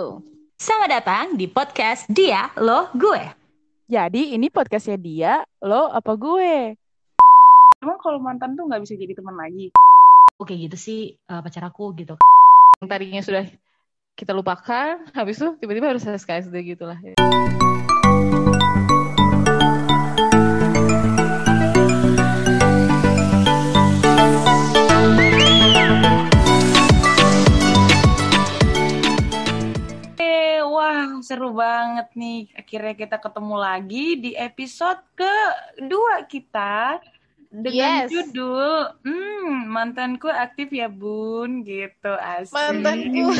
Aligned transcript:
Halo, 0.00 0.24
selamat 0.56 0.88
datang 0.96 1.24
di 1.36 1.44
podcast 1.44 2.08
Dia, 2.08 2.48
Lo, 2.56 2.88
Gue. 2.96 3.20
Jadi 3.84 4.32
ini 4.32 4.48
podcastnya 4.48 4.96
dia, 4.96 5.44
lo 5.60 5.92
apa 5.92 6.16
gue? 6.16 6.72
Emang 7.84 8.00
kalau 8.00 8.16
mantan 8.16 8.56
tuh 8.56 8.64
nggak 8.64 8.80
bisa 8.80 8.96
jadi 8.96 9.12
teman 9.12 9.36
lagi? 9.36 9.68
Oke 10.40 10.56
gitu 10.56 10.72
sih 10.80 11.12
uh, 11.28 11.44
pacar 11.44 11.68
aku 11.68 11.92
gitu. 12.00 12.16
Yang 12.80 12.88
tadinya 12.88 13.20
sudah 13.20 13.44
kita 14.16 14.32
lupakan, 14.32 15.04
habis 15.12 15.36
itu 15.36 15.60
tiba-tiba 15.60 15.92
harus 15.92 16.08
SKSD 16.08 16.56
gitu 16.64 16.88
lah. 16.88 16.96
Seru 31.30 31.54
banget 31.54 32.10
nih. 32.18 32.50
Akhirnya 32.58 32.94
kita 32.98 33.16
ketemu 33.22 33.54
lagi 33.54 34.06
di 34.18 34.30
episode 34.34 34.98
kedua 35.14 36.26
kita 36.26 36.98
dengan 37.50 38.06
yes. 38.06 38.10
judul 38.10 38.94
hmm, 39.02 39.70
mantanku 39.70 40.26
aktif 40.26 40.74
ya 40.74 40.90
bun 40.90 41.62
gitu 41.62 42.10
asik. 42.18 42.50
Mantanku. 42.50 43.30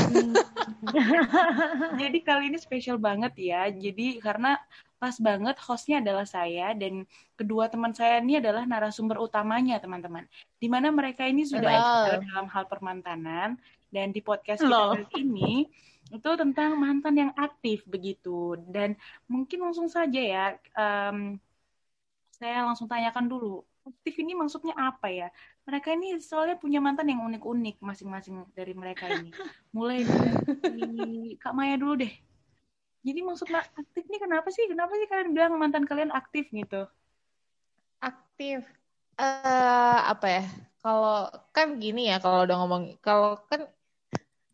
Jadi 2.07 2.19
kali 2.23 2.55
ini 2.55 2.59
spesial 2.63 3.03
banget 3.03 3.35
ya. 3.35 3.67
Jadi 3.75 4.23
karena 4.23 4.55
pas 5.03 5.19
banget 5.19 5.59
hostnya 5.67 5.99
adalah 5.99 6.31
saya 6.31 6.71
dan 6.79 7.03
kedua 7.35 7.67
teman 7.67 7.91
saya 7.91 8.23
ini 8.23 8.39
adalah 8.39 8.63
narasumber 8.71 9.19
utamanya 9.19 9.83
teman-teman. 9.83 10.31
Di 10.63 10.71
mana 10.71 10.95
mereka 10.95 11.27
ini 11.27 11.43
sudah 11.43 11.75
wow. 11.75 12.07
dalam 12.23 12.47
hal 12.47 12.71
permantanan 12.71 13.59
dan 13.91 14.15
di 14.15 14.23
podcast 14.23 14.63
kita 14.63 14.71
kali 14.71 15.07
ini 15.19 15.67
itu 16.11 16.31
tentang 16.37 16.75
mantan 16.77 17.15
yang 17.17 17.33
aktif 17.39 17.87
begitu. 17.87 18.59
Dan 18.69 18.99
mungkin 19.31 19.71
langsung 19.71 19.87
saja 19.87 20.21
ya 20.21 20.45
um, 20.75 21.39
saya 22.35 22.67
langsung 22.67 22.91
tanyakan 22.91 23.31
dulu 23.31 23.63
aktif 23.91 24.15
ini 24.21 24.33
maksudnya 24.37 24.75
apa 24.77 25.09
ya? 25.09 25.29
Mereka 25.65 25.95
ini 25.97 26.19
soalnya 26.21 26.57
punya 26.61 26.79
mantan 26.83 27.09
yang 27.09 27.25
unik-unik 27.25 27.81
masing-masing 27.81 28.45
dari 28.53 28.73
mereka 28.77 29.09
ini. 29.09 29.31
Mulai 29.77 30.05
dari 30.05 31.37
Kak 31.41 31.55
Maya 31.57 31.75
dulu 31.81 32.05
deh. 32.05 32.13
Jadi 33.01 33.21
maksudnya 33.25 33.65
aktif 33.65 34.05
ini 34.07 34.19
kenapa 34.21 34.49
sih? 34.53 34.69
Kenapa 34.69 34.93
sih 34.93 35.09
kalian 35.09 35.33
bilang 35.33 35.57
mantan 35.57 35.89
kalian 35.89 36.13
aktif 36.13 36.49
gitu? 36.53 36.85
Aktif. 38.01 38.65
Uh, 39.17 39.99
apa 40.05 40.27
ya? 40.29 40.45
Kalau 40.81 41.29
kan 41.53 41.77
gini 41.77 42.09
ya 42.09 42.21
kalau 42.21 42.45
udah 42.49 42.57
ngomong 42.65 42.83
kalau 43.05 43.37
kan 43.49 43.69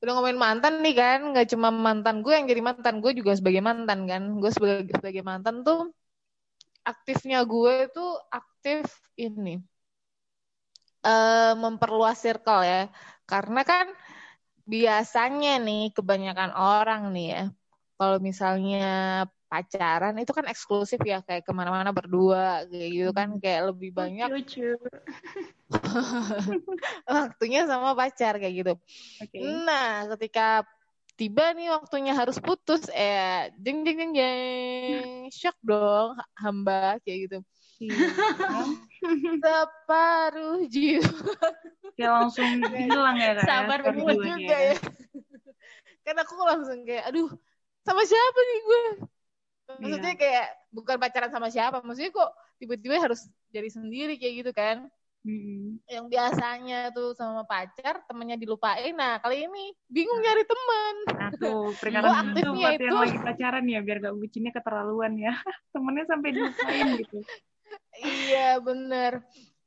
udah 0.07 0.12
ngomongin 0.15 0.39
mantan 0.39 0.75
nih 0.87 0.95
kan. 0.95 1.19
Nggak 1.35 1.47
cuma 1.53 1.69
mantan 1.75 2.23
gue 2.23 2.33
yang 2.39 2.47
jadi 2.47 2.62
mantan 2.62 2.95
gue 3.03 3.11
juga 3.19 3.33
sebagai 3.35 3.59
mantan 3.59 3.99
kan. 4.07 4.23
Gue 4.39 4.51
sebagai 4.55 4.95
sebagai 4.95 5.23
mantan 5.27 5.67
tuh 5.67 5.91
aktifnya 6.87 7.43
gue 7.43 7.91
itu 7.91 8.05
aktif 8.31 8.87
ini 9.19 9.59
uh, 11.03 11.59
memperluas 11.59 12.17
circle 12.23 12.62
ya. 12.62 12.87
Karena 13.27 13.61
kan 13.67 13.87
biasanya 14.73 15.49
nih 15.67 15.95
kebanyakan 15.97 16.51
orang 16.55 17.03
nih 17.15 17.27
ya 17.34 17.43
kalau 17.99 18.19
misalnya 18.29 18.79
pacaran 19.47 20.19
itu 20.19 20.33
kan 20.35 20.47
eksklusif 20.51 20.99
ya 21.07 21.23
kayak 21.23 21.47
ke 21.47 21.53
mana-mana 21.55 21.95
berdua 21.95 22.67
kayak 22.67 22.91
gitu 22.91 23.11
kan 23.15 23.29
kayak 23.39 23.75
lebih 23.75 23.95
banyak 23.95 24.29
waktunya 27.11 27.67
sama 27.67 27.95
pacar 27.95 28.39
kayak 28.39 28.55
gitu. 28.55 28.75
Okay. 29.23 29.41
Nah 29.43 30.07
ketika 30.15 30.67
tiba 31.17 31.55
nih 31.57 31.73
waktunya 31.73 32.13
harus 32.13 32.37
putus 32.39 32.87
eh 32.93 33.51
jeng 33.63 33.83
jeng 33.83 33.99
jeng 33.99 34.13
jeng 34.15 35.11
shock 35.33 35.57
dong 35.63 36.19
hamba 36.39 36.99
kayak 37.03 37.19
gitu. 37.31 37.39
Iya. 37.83 38.09
Separuh 39.43 40.65
jiwa. 40.69 41.11
Kayak 41.97 42.12
langsung 42.12 42.51
hilang 42.73 43.17
ya 43.17 43.33
kan. 43.41 43.47
Sabar 43.47 43.79
banget 43.85 44.17
juga 44.21 44.56
ya. 44.59 44.77
kan 46.06 46.17
aku 46.23 46.35
langsung 46.39 46.87
kayak 46.87 47.11
aduh 47.11 47.27
sama 47.83 48.03
siapa 48.06 48.41
nih 48.47 48.59
gue 48.62 48.83
maksudnya 49.66 50.12
iya. 50.15 50.21
kayak 50.21 50.47
bukan 50.71 50.97
pacaran 51.03 51.31
sama 51.34 51.49
siapa 51.50 51.82
maksudnya 51.82 52.15
kok 52.15 52.31
tiba-tiba 52.62 52.97
harus 53.03 53.27
jadi 53.50 53.69
sendiri 53.69 54.15
kayak 54.16 54.34
gitu 54.47 54.53
kan 54.54 54.87
mm-hmm. 55.27 55.82
yang 55.91 56.06
biasanya 56.06 56.94
tuh 56.94 57.12
sama 57.19 57.43
pacar 57.43 58.06
temennya 58.06 58.38
dilupain 58.38 58.94
nah 58.94 59.19
kali 59.19 59.44
ini 59.44 59.75
bingung 59.91 60.22
nyari 60.22 60.44
temen 60.47 60.94
nah 61.19 61.31
tuh 61.34 61.75
peringatan 61.82 62.15
aktifnya 62.15 62.69
itu 62.78 62.84
yang 62.87 63.03
lagi 63.03 63.19
pacaran 63.21 63.65
ya 63.66 63.81
biar 63.82 63.99
gak 64.00 64.16
bucinnya 64.16 64.53
keterlaluan 64.55 65.12
ya 65.19 65.34
temennya 65.75 66.05
sampai 66.06 66.28
dilupain 66.31 66.87
gitu 67.03 67.19
iya 68.03 68.62
bener 68.62 69.26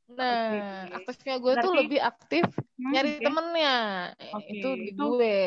Nah, 0.09 0.89
okay. 0.89 0.97
aktifnya 0.97 1.35
gue 1.37 1.53
Berarti, 1.53 1.65
tuh 1.69 1.73
lebih 1.77 1.99
aktif 2.01 2.45
hmm, 2.49 2.91
nyari 2.97 3.11
okay. 3.13 3.25
temennya. 3.29 3.75
Okay. 4.17 4.53
Itu 4.57 4.69
di 4.73 4.89
gue. 4.97 5.37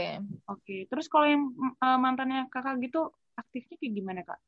Oke. 0.47 0.63
Okay. 0.63 0.81
Terus 0.87 1.07
kalau 1.11 1.27
yang 1.27 1.43
uh, 1.83 1.99
mantannya 1.99 2.47
kakak 2.47 2.79
gitu 2.79 3.11
aktifnya 3.37 3.77
kayak 3.79 3.95
gimana 3.95 4.21
kak? 4.25 4.41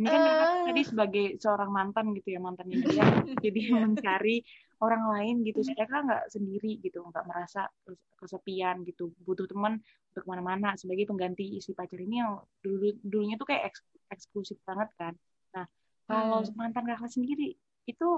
Ini 0.00 0.08
kan 0.08 0.20
uh... 0.20 0.64
tadi 0.72 0.82
sebagai 0.86 1.26
seorang 1.36 1.70
mantan 1.70 2.16
gitu 2.16 2.32
ya 2.32 2.40
mantannya 2.40 2.80
dia, 2.80 3.04
jadi 3.36 3.60
mencari 3.84 4.40
orang 4.80 5.02
lain 5.12 5.36
gitu. 5.44 5.60
Saya 5.60 5.84
kan 5.84 6.08
nggak 6.08 6.32
sendiri 6.32 6.80
gitu, 6.80 7.04
nggak 7.04 7.24
merasa 7.28 7.68
kesepian 8.16 8.80
gitu, 8.88 9.12
butuh 9.20 9.44
teman 9.44 9.80
untuk 10.10 10.24
mana-mana 10.24 10.74
sebagai 10.74 11.06
pengganti 11.06 11.60
istri 11.60 11.76
pacar 11.76 12.00
ini 12.00 12.24
yang 12.24 12.40
dulu 12.64 12.96
dulunya 13.04 13.36
tuh 13.36 13.46
kayak 13.46 13.70
eks, 13.70 13.80
eksklusif 14.08 14.56
banget 14.64 14.88
kan. 14.96 15.14
Nah 15.52 15.68
kalau 16.08 16.42
hmm. 16.42 16.56
mantan 16.56 16.88
kakak 16.88 17.12
sendiri 17.12 17.54
itu 17.86 18.08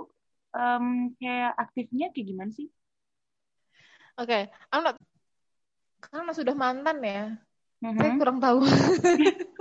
um, 0.54 1.12
kayak 1.18 1.52
aktifnya 1.56 2.12
kayak 2.12 2.26
gimana 2.28 2.50
sih? 2.52 2.68
Oke, 4.20 4.52
okay. 4.68 4.86
karena 6.04 6.32
sudah 6.36 6.52
mantan 6.52 7.00
ya, 7.00 7.32
mm-hmm. 7.80 7.96
saya 7.96 8.12
kurang 8.20 8.38
tahu. 8.44 8.60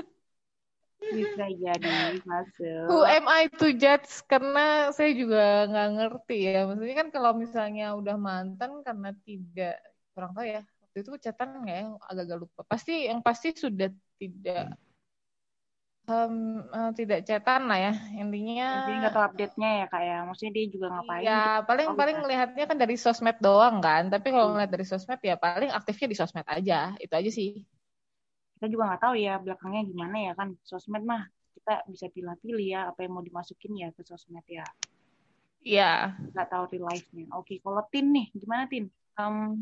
bisa 1.11 1.45
jadi 1.51 1.91
masuk. 2.23 2.83
Who 2.87 3.03
am 3.03 3.25
I 3.27 3.51
to 3.59 3.75
judge? 3.75 4.23
Karena 4.25 4.89
saya 4.95 5.11
juga 5.11 5.67
nggak 5.67 5.89
ngerti 5.99 6.37
ya. 6.47 6.59
Maksudnya 6.65 6.95
kan 6.95 7.09
kalau 7.11 7.31
misalnya 7.35 7.93
udah 7.99 8.15
mantan 8.15 8.81
karena 8.81 9.11
tidak 9.27 9.75
kurang 10.15 10.31
tahu 10.33 10.47
ya. 10.47 10.61
Waktu 10.63 10.97
itu 11.03 11.11
catatan 11.19 11.63
nggak 11.67 11.77
ya? 11.77 11.85
Agak-agak 12.07 12.37
lupa. 12.47 12.61
Pasti 12.65 13.07
yang 13.07 13.19
pasti 13.19 13.53
sudah 13.55 13.89
tidak 14.17 14.75
um, 16.11 16.65
uh, 16.71 16.91
tidak 16.95 17.23
cetan 17.27 17.67
lah 17.69 17.79
ya 17.79 17.93
intinya. 18.17 18.69
Jadi 18.87 18.93
nggak 19.05 19.13
tahu 19.13 19.25
update-nya 19.31 19.69
ya 19.83 19.85
kayak. 19.91 20.09
Ya. 20.11 20.17
Maksudnya 20.27 20.53
dia 20.53 20.65
juga 20.67 20.87
ngapain? 20.91 21.21
Ya 21.23 21.41
gitu. 21.43 21.67
paling 21.69 21.87
oh, 21.87 21.97
paling 21.97 22.17
ngelihatnya 22.23 22.65
kan 22.67 22.77
dari 22.79 22.95
sosmed 22.97 23.37
doang 23.39 23.77
kan. 23.79 24.09
Tapi 24.09 24.27
kalau 24.31 24.55
ngeliat 24.55 24.71
dari 24.71 24.85
sosmed 24.87 25.19
ya 25.21 25.35
paling 25.37 25.71
aktifnya 25.71 26.07
di 26.11 26.17
sosmed 26.17 26.47
aja. 26.47 26.95
Itu 26.97 27.13
aja 27.13 27.31
sih 27.31 27.63
kita 28.61 28.77
juga 28.77 28.93
nggak 28.93 29.01
tahu 29.01 29.15
ya 29.17 29.41
belakangnya 29.41 29.81
gimana 29.89 30.17
ya 30.21 30.33
kan 30.37 30.53
sosmed 30.61 31.01
mah 31.01 31.25
kita 31.57 31.81
bisa 31.89 32.05
pilih-pilih 32.13 32.67
ya 32.69 32.93
apa 32.93 33.01
yang 33.01 33.17
mau 33.17 33.25
dimasukin 33.25 33.73
ya 33.73 33.89
ke 33.89 34.05
sosmed 34.05 34.45
ya 34.45 34.61
Iya. 35.61 36.17
Yeah. 36.17 36.33
Nggak 36.33 36.49
tahu 36.49 36.63
real 36.73 36.85
life-nya. 36.89 37.25
Oke, 37.37 37.61
kalau 37.61 37.85
Tin 37.93 38.09
nih, 38.09 38.33
gimana 38.33 38.65
Tin? 38.65 38.89
Um, 39.13 39.61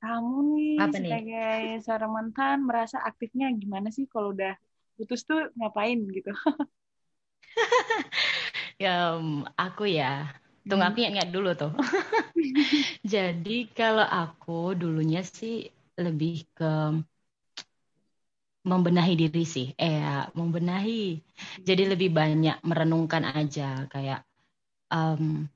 kamu 0.00 0.36
nih 0.56 0.76
apa 0.80 0.96
sebagai 0.96 1.60
nih? 1.76 1.80
seorang 1.84 2.12
mantan 2.12 2.58
merasa 2.64 3.00
aktifnya 3.04 3.52
gimana 3.56 3.88
sih 3.92 4.08
kalau 4.08 4.32
udah 4.32 4.56
putus 4.96 5.24
tuh 5.28 5.52
ngapain 5.56 6.00
gitu? 6.08 6.32
ya, 8.82 9.16
um, 9.16 9.44
aku 9.60 9.88
ya. 9.88 10.32
Tunggu 10.64 10.88
hmm. 10.88 10.92
aku 10.96 10.98
ingat 11.04 11.28
dulu 11.28 11.52
tuh. 11.52 11.72
Jadi 13.12 13.68
kalau 13.76 14.08
aku 14.08 14.72
dulunya 14.72 15.20
sih 15.20 15.68
lebih 16.00 16.48
ke 16.56 16.96
membenahi 18.66 19.14
diri 19.14 19.44
sih. 19.46 19.70
Eh 19.78 20.02
ya, 20.02 20.26
membenahi. 20.34 21.22
Jadi 21.62 21.82
lebih 21.86 22.10
banyak 22.10 22.58
merenungkan 22.66 23.22
aja. 23.22 23.86
Kayak 23.86 24.26
um, 24.90 25.46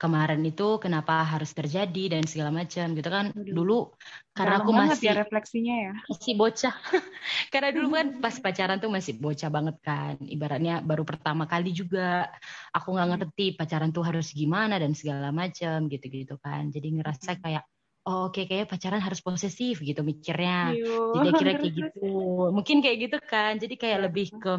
kemarin 0.00 0.40
itu 0.42 0.80
kenapa 0.80 1.22
harus 1.22 1.52
terjadi 1.52 2.18
dan 2.18 2.26
segala 2.26 2.50
macam 2.50 2.96
gitu 2.98 3.06
kan. 3.06 3.30
Dulu 3.36 3.94
karena 4.34 4.58
aku 4.58 4.72
masih 4.74 5.12
ya 5.12 5.22
refleksinya 5.22 5.74
ya. 5.76 5.92
masih 6.10 6.34
bocah. 6.34 6.74
Karena 7.52 7.70
dulu 7.76 7.88
kan 7.94 8.06
pas 8.18 8.34
pacaran 8.40 8.80
tuh 8.80 8.90
masih 8.90 9.14
bocah 9.20 9.50
banget 9.52 9.76
kan. 9.84 10.16
Ibaratnya 10.24 10.80
baru 10.80 11.04
pertama 11.06 11.44
kali 11.44 11.70
juga. 11.70 12.26
Aku 12.74 12.96
nggak 12.96 13.08
ngerti 13.14 13.46
pacaran 13.54 13.92
tuh 13.94 14.02
harus 14.02 14.32
gimana 14.32 14.80
dan 14.80 14.96
segala 14.96 15.30
macam 15.30 15.86
gitu 15.86 16.06
gitu 16.08 16.34
kan. 16.40 16.72
Jadi 16.72 16.98
ngerasa 16.98 17.36
kayak 17.38 17.62
oh 18.08 18.28
oke 18.28 18.36
okay, 18.36 18.44
kayak 18.48 18.70
pacaran 18.70 19.02
harus 19.02 19.20
posesif 19.20 19.82
gitu 19.84 20.00
mikirnya 20.00 20.72
Yuh. 20.76 21.20
jadi 21.20 21.28
kira 21.36 21.52
kayak 21.58 21.74
gitu 21.84 22.08
mungkin 22.54 22.76
kayak 22.80 22.98
gitu 23.08 23.16
kan 23.20 23.60
jadi 23.60 23.74
kayak 23.76 23.98
iya. 23.98 24.04
lebih 24.08 24.26
ke 24.40 24.52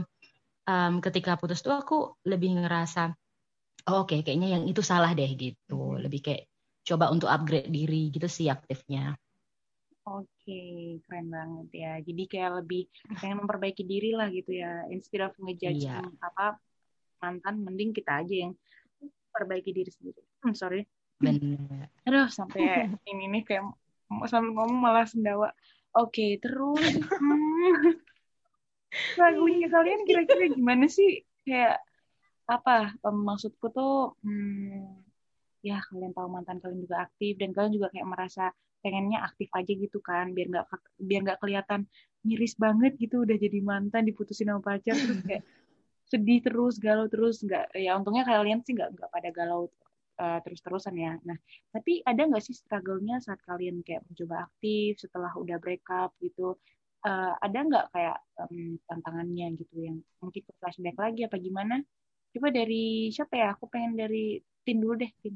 um, 0.70 0.94
ketika 1.02 1.38
putus 1.40 1.66
tuh 1.66 1.74
aku 1.74 2.18
lebih 2.28 2.62
ngerasa 2.62 3.14
oh, 3.90 4.06
oke 4.06 4.14
okay, 4.14 4.20
kayaknya 4.22 4.60
yang 4.60 4.64
itu 4.70 4.82
salah 4.86 5.12
deh 5.18 5.32
gitu 5.34 5.98
lebih 5.98 6.22
kayak 6.22 6.44
coba 6.82 7.14
untuk 7.14 7.30
upgrade 7.30 7.70
diri 7.70 8.10
gitu 8.14 8.26
sih 8.26 8.50
aktifnya 8.50 9.18
Oke, 10.02 10.98
keren 11.06 11.30
banget 11.30 11.68
ya. 11.78 11.94
Jadi 12.02 12.24
kayak 12.26 12.66
lebih 12.66 12.90
pengen 13.22 13.46
memperbaiki 13.46 13.86
diri 13.86 14.18
lah 14.18 14.34
gitu 14.34 14.58
ya. 14.58 14.90
Instead 14.90 15.30
of 15.30 15.38
ngejudge 15.38 15.86
Iya. 15.86 16.02
apa 16.26 16.58
mantan, 17.22 17.62
mending 17.62 17.94
kita 17.94 18.26
aja 18.26 18.50
yang 18.50 18.58
perbaiki 19.30 19.70
diri 19.70 19.94
sendiri. 19.94 20.22
Hmm, 20.42 20.58
sorry. 20.58 20.90
Bener. 21.22 21.88
Aduh, 22.10 22.28
sampai 22.34 22.90
ini 23.06 23.26
nih 23.30 23.44
kayak 23.46 23.64
sambil 24.28 24.52
ngomong 24.58 24.80
malah 24.82 25.06
sendawa. 25.06 25.54
Oke, 25.94 26.42
terus 26.42 26.82
hmm, 26.98 28.00
lagunya 29.20 29.68
kalian 29.70 30.02
kira-kira 30.08 30.50
gimana 30.50 30.90
sih? 30.90 31.22
Kayak 31.46 31.84
apa? 32.50 32.96
Em, 33.06 33.18
Maksudku 33.22 33.70
tuh, 33.70 34.18
hmm, 34.26 35.04
ya 35.62 35.78
kalian 35.92 36.12
tahu 36.16 36.28
mantan 36.32 36.58
kalian 36.58 36.82
juga 36.84 37.06
aktif 37.06 37.38
dan 37.38 37.54
kalian 37.54 37.74
juga 37.78 37.88
kayak 37.94 38.08
merasa 38.10 38.50
pengennya 38.82 39.22
aktif 39.22 39.48
aja 39.54 39.72
gitu 39.78 40.02
kan, 40.02 40.34
biar 40.34 40.50
nggak 40.50 40.66
biar 40.98 41.22
nggak 41.22 41.40
kelihatan 41.40 41.86
miris 42.26 42.58
banget 42.58 42.98
gitu 42.98 43.22
udah 43.22 43.38
jadi 43.38 43.62
mantan 43.62 44.10
diputusin 44.10 44.50
sama 44.50 44.62
pacar 44.62 44.98
terus 44.98 45.22
kayak 45.22 45.46
sedih 46.10 46.42
terus, 46.42 46.82
galau 46.82 47.06
terus, 47.06 47.46
nggak 47.46 47.78
ya 47.78 47.94
untungnya 47.94 48.26
kalian 48.26 48.66
sih 48.66 48.74
nggak 48.74 48.98
nggak 48.98 49.10
pada 49.14 49.30
galau 49.30 49.70
uh, 50.22 50.40
terus-terusan 50.46 50.96
ya. 50.96 51.18
Nah, 51.26 51.38
tapi 51.74 52.06
ada 52.06 52.22
nggak 52.30 52.44
sih 52.46 52.54
struggle-nya 52.54 53.18
saat 53.26 53.42
kalian 53.50 53.82
kayak 53.82 54.06
mencoba 54.06 54.46
aktif 54.46 55.02
setelah 55.02 55.34
udah 55.34 55.58
break 55.58 55.82
up 55.90 56.14
gitu? 56.22 56.54
Uh, 57.02 57.34
ada 57.42 57.66
nggak 57.66 57.86
kayak 57.98 58.18
um, 58.38 58.78
tantangannya 58.86 59.58
gitu 59.58 59.76
yang 59.82 59.98
mungkin 60.22 60.42
ke 60.46 60.54
flashback 60.62 60.98
lagi 61.02 61.26
apa 61.26 61.38
gimana? 61.42 61.82
Coba 62.32 62.54
dari 62.54 63.10
siapa 63.10 63.34
ya? 63.42 63.48
Aku 63.58 63.66
pengen 63.68 63.98
dari 63.98 64.38
Tin 64.62 64.78
dulu 64.78 64.94
deh, 65.02 65.10
Tin. 65.26 65.36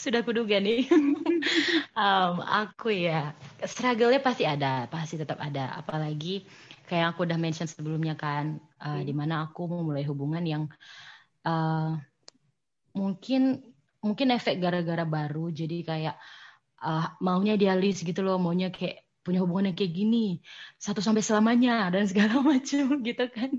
Sudah 0.00 0.24
kuduga 0.24 0.56
nih. 0.58 0.88
um, 2.00 2.40
aku 2.42 2.88
ya, 2.94 3.36
struggle-nya 3.62 4.20
pasti 4.24 4.44
ada, 4.48 4.88
pasti 4.88 5.20
tetap 5.20 5.38
ada. 5.38 5.76
Apalagi 5.78 6.42
kayak 6.88 7.14
aku 7.14 7.28
udah 7.28 7.38
mention 7.38 7.68
sebelumnya 7.68 8.16
kan, 8.16 8.58
uh, 8.80 8.98
Hmm. 8.98 9.04
di 9.04 9.12
mana 9.12 9.34
aku 9.46 9.68
memulai 9.68 10.04
hubungan 10.08 10.42
yang 10.42 10.64
uh, 11.44 11.94
mungkin 12.94 13.62
mungkin 13.98 14.28
efek 14.30 14.62
gara-gara 14.62 15.02
baru, 15.02 15.50
jadi 15.50 15.82
kayak 15.82 16.16
uh, 16.82 17.06
maunya 17.18 17.58
idealis 17.58 18.06
gitu 18.06 18.22
loh, 18.22 18.38
maunya 18.38 18.70
kayak 18.70 19.04
punya 19.26 19.44
hubungan 19.44 19.72
yang 19.72 19.76
kayak 19.76 19.92
gini, 19.92 20.40
satu 20.80 21.04
sampai 21.04 21.20
selamanya 21.20 21.90
dan 21.92 22.06
segala 22.10 22.40
macam 22.40 23.02
gitu 23.02 23.24
kan. 23.28 23.50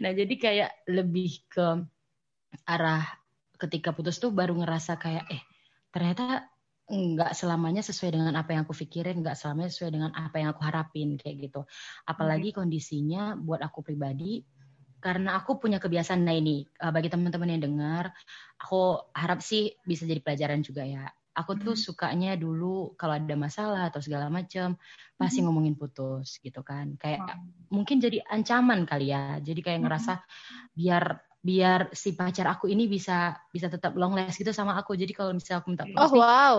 Nah 0.00 0.10
jadi 0.10 0.34
kayak 0.34 0.70
lebih 0.88 1.44
ke 1.46 1.84
arah 2.64 3.04
ketika 3.60 3.92
putus 3.92 4.18
tuh 4.18 4.32
baru 4.32 4.56
ngerasa 4.56 4.96
kayak 4.98 5.24
eh 5.30 5.42
ternyata 5.94 6.48
nggak 6.84 7.32
selamanya 7.32 7.80
sesuai 7.80 8.12
dengan 8.12 8.34
apa 8.36 8.52
yang 8.52 8.68
aku 8.68 8.76
pikirin, 8.76 9.24
nggak 9.24 9.40
selamanya 9.40 9.72
sesuai 9.72 9.92
dengan 9.96 10.12
apa 10.12 10.36
yang 10.36 10.52
aku 10.52 10.62
harapin 10.64 11.16
kayak 11.16 11.48
gitu. 11.48 11.64
Apalagi 12.04 12.52
kondisinya 12.52 13.38
buat 13.40 13.64
aku 13.64 13.80
pribadi 13.80 14.44
karena 15.04 15.36
aku 15.36 15.60
punya 15.60 15.76
kebiasaan 15.76 16.24
nah 16.24 16.32
ini 16.32 16.64
uh, 16.80 16.88
bagi 16.88 17.12
teman-teman 17.12 17.52
yang 17.52 17.62
dengar, 17.68 18.08
aku 18.56 19.04
harap 19.12 19.44
sih 19.44 19.76
bisa 19.84 20.08
jadi 20.08 20.24
pelajaran 20.24 20.64
juga 20.64 20.80
ya. 20.88 21.04
Aku 21.36 21.58
tuh 21.60 21.76
sukanya 21.76 22.38
dulu 22.40 22.94
kalau 22.96 23.18
ada 23.20 23.34
masalah 23.36 23.90
atau 23.92 24.00
segala 24.00 24.30
macam 24.32 24.80
pasti 25.20 25.42
Mhm. 25.42 25.46
ngomongin 25.50 25.74
putus 25.76 26.40
gitu 26.40 26.64
kan. 26.64 26.96
Kayak 26.96 27.20
Oh. 27.26 27.36
mungkin 27.74 28.00
jadi 28.00 28.24
ancaman 28.32 28.86
kali 28.88 29.12
ya. 29.12 29.42
Jadi 29.44 29.60
kayak 29.60 29.84
ngerasa 29.84 30.24
biar 30.72 31.04
biar 31.44 31.92
si 31.92 32.16
pacar 32.16 32.48
aku 32.48 32.72
ini 32.72 32.88
bisa 32.88 33.36
bisa 33.52 33.68
tetap 33.68 33.92
long 34.00 34.16
last 34.16 34.40
gitu 34.40 34.48
sama 34.56 34.80
aku. 34.80 34.96
Jadi 34.96 35.12
kalau 35.12 35.36
misalnya 35.36 35.60
aku 35.60 35.68
minta 35.76 35.84
Oh 35.84 35.92
putus 35.92 36.12
nih, 36.16 36.22
wow. 36.24 36.56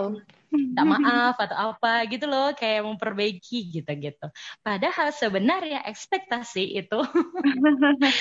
minta 0.54 0.82
maaf 0.86 1.34
atau 1.42 1.74
apa 1.74 2.06
gitu 2.06 2.30
loh, 2.30 2.54
kayak 2.54 2.86
memperbaiki 2.86 3.74
gitu-gitu. 3.74 4.30
Padahal 4.62 5.10
sebenarnya 5.10 5.82
ekspektasi 5.90 6.78
itu 6.78 7.02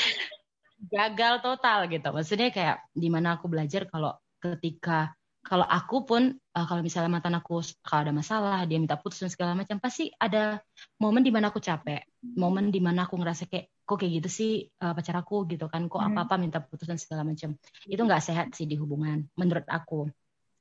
gagal 0.96 1.46
total 1.46 1.86
gitu. 1.86 2.10
Maksudnya 2.10 2.50
kayak 2.50 2.82
di 2.98 3.14
mana 3.14 3.38
aku 3.38 3.46
belajar 3.46 3.86
kalau 3.86 4.18
ketika 4.42 5.14
kalau 5.46 5.70
aku 5.70 6.02
pun 6.10 6.34
uh, 6.34 6.66
kalau 6.66 6.82
misalnya 6.82 7.14
mantan 7.14 7.38
aku 7.38 7.62
kalau 7.86 8.10
ada 8.10 8.14
masalah 8.14 8.66
dia 8.66 8.82
minta 8.82 8.98
putus 8.98 9.22
dan 9.22 9.30
segala 9.30 9.54
macam 9.54 9.78
pasti 9.78 10.10
ada 10.18 10.58
momen 10.98 11.22
di 11.22 11.30
mana 11.30 11.54
aku 11.54 11.62
capek 11.62 12.02
momen 12.34 12.74
di 12.74 12.82
mana 12.82 13.06
aku 13.06 13.14
ngerasa 13.22 13.46
kayak 13.46 13.70
kok 13.86 13.96
kayak 14.02 14.14
gitu 14.22 14.30
sih 14.40 14.52
uh, 14.84 14.94
pacar 14.98 15.16
aku 15.22 15.46
gitu 15.52 15.66
kan 15.74 15.86
kok 15.92 16.02
Hmm. 16.02 16.10
apa 16.14 16.20
apa 16.26 16.36
minta 16.42 16.58
putus 16.60 16.90
dan 16.90 16.98
segala 16.98 17.22
macam 17.22 17.54
itu 17.86 18.02
nggak 18.02 18.24
sehat 18.28 18.48
sih 18.58 18.66
di 18.66 18.76
hubungan 18.82 19.26
menurut 19.40 19.66
aku 19.70 20.10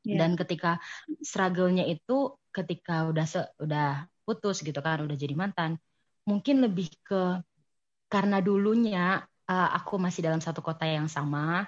Iya. 0.04 0.20
dan 0.20 0.30
ketika 0.36 0.76
struggle-nya 1.24 1.88
itu 1.88 2.36
ketika 2.52 3.08
udah 3.08 3.24
se 3.24 3.40
udah 3.56 4.04
putus 4.28 4.60
gitu 4.60 4.76
kan 4.84 5.00
udah 5.00 5.16
jadi 5.16 5.32
mantan 5.32 5.80
mungkin 6.28 6.60
lebih 6.60 6.92
ke 7.00 7.40
karena 8.12 8.38
dulunya 8.44 9.24
uh, 9.48 9.68
aku 9.78 9.96
masih 9.96 10.20
dalam 10.20 10.40
satu 10.44 10.60
kota 10.60 10.84
yang 10.84 11.08
sama 11.08 11.64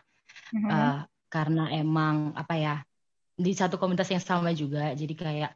Mhm. 0.53 0.69
uh, 0.71 1.01
karena 1.33 1.73
emang 1.75 2.37
apa 2.37 2.55
ya 2.55 2.75
di 3.37 3.53
satu 3.57 3.81
komunitas 3.81 4.13
yang 4.13 4.21
sama 4.21 4.53
juga 4.53 4.93
jadi 4.95 5.15
kayak 5.17 5.51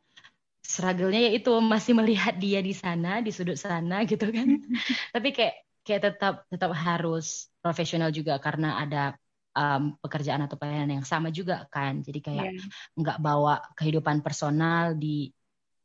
struggle-nya 0.64 1.20
yaitu 1.30 1.52
masih 1.60 1.92
melihat 1.96 2.34
dia 2.36 2.60
di 2.64 2.72
sana 2.72 3.20
di 3.24 3.30
sudut 3.32 3.56
sana 3.60 4.02
gitu 4.08 4.28
kan 4.32 4.46
tapi 5.14 5.28
kayak 5.36 5.54
kayak 5.86 6.02
tetap 6.12 6.34
tetap 6.52 6.70
harus 6.76 7.48
profesional 7.64 8.10
juga 8.12 8.36
karena 8.38 8.80
ada 8.82 9.16
um, 9.56 9.96
pekerjaan 10.00 10.44
atau 10.46 10.56
pelayanan 10.60 11.00
yang 11.00 11.06
sama 11.08 11.28
juga 11.32 11.66
kan 11.72 12.00
jadi 12.04 12.18
kayak 12.20 12.48
Iya. 12.52 12.62
nggak 13.00 13.18
bawa 13.20 13.54
kehidupan 13.76 14.20
personal 14.20 14.94
di 14.94 15.28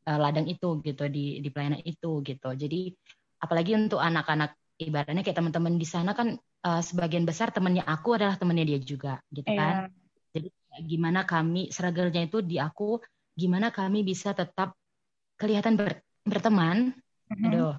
uh, 0.08 0.20
ladang 0.20 0.46
itu 0.52 0.80
gitu 0.84 1.04
di 1.10 1.40
di 1.44 1.50
pelayanan 1.50 1.82
itu 1.84 2.22
gitu 2.22 2.50
jadi 2.54 2.92
apalagi 3.42 3.72
untuk 3.76 4.00
anak-anak 4.00 4.56
ibaratnya 4.80 5.24
kayak 5.24 5.38
teman-teman 5.40 5.80
di 5.80 5.88
sana 5.88 6.12
kan 6.12 6.36
uh, 6.68 6.82
sebagian 6.84 7.24
besar 7.24 7.52
temannya 7.56 7.84
aku 7.88 8.20
adalah 8.20 8.36
temannya 8.36 8.66
dia 8.68 8.80
juga 8.84 9.14
gitu 9.32 9.48
kan 9.48 9.88
Iya. 9.88 10.36
jadi 10.36 10.48
gimana 10.84 11.24
kami 11.24 11.72
struggle-nya 11.72 12.28
itu 12.28 12.44
di 12.44 12.60
aku 12.60 13.00
gimana 13.36 13.72
kami 13.72 14.04
bisa 14.04 14.36
tetap 14.36 14.76
kelihatan 15.40 15.76
ber- 15.76 16.04
berteman. 16.24 16.96
Aduh 17.26 17.74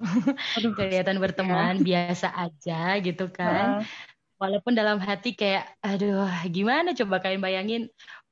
Aduh. 0.59 0.71
kelihatan 0.75 1.17
berteman 1.23 1.79
biasa 1.79 2.27
aja 2.35 2.99
gitu 2.99 3.31
kan 3.31 3.79
Heeh. 3.81 3.87
walaupun 4.35 4.75
dalam 4.75 4.99
hati 4.99 5.33
kayak 5.33 5.71
aduh 5.79 6.27
gimana 6.51 6.91
coba 6.91 7.23
kalian 7.23 7.39
bayangin 7.39 7.83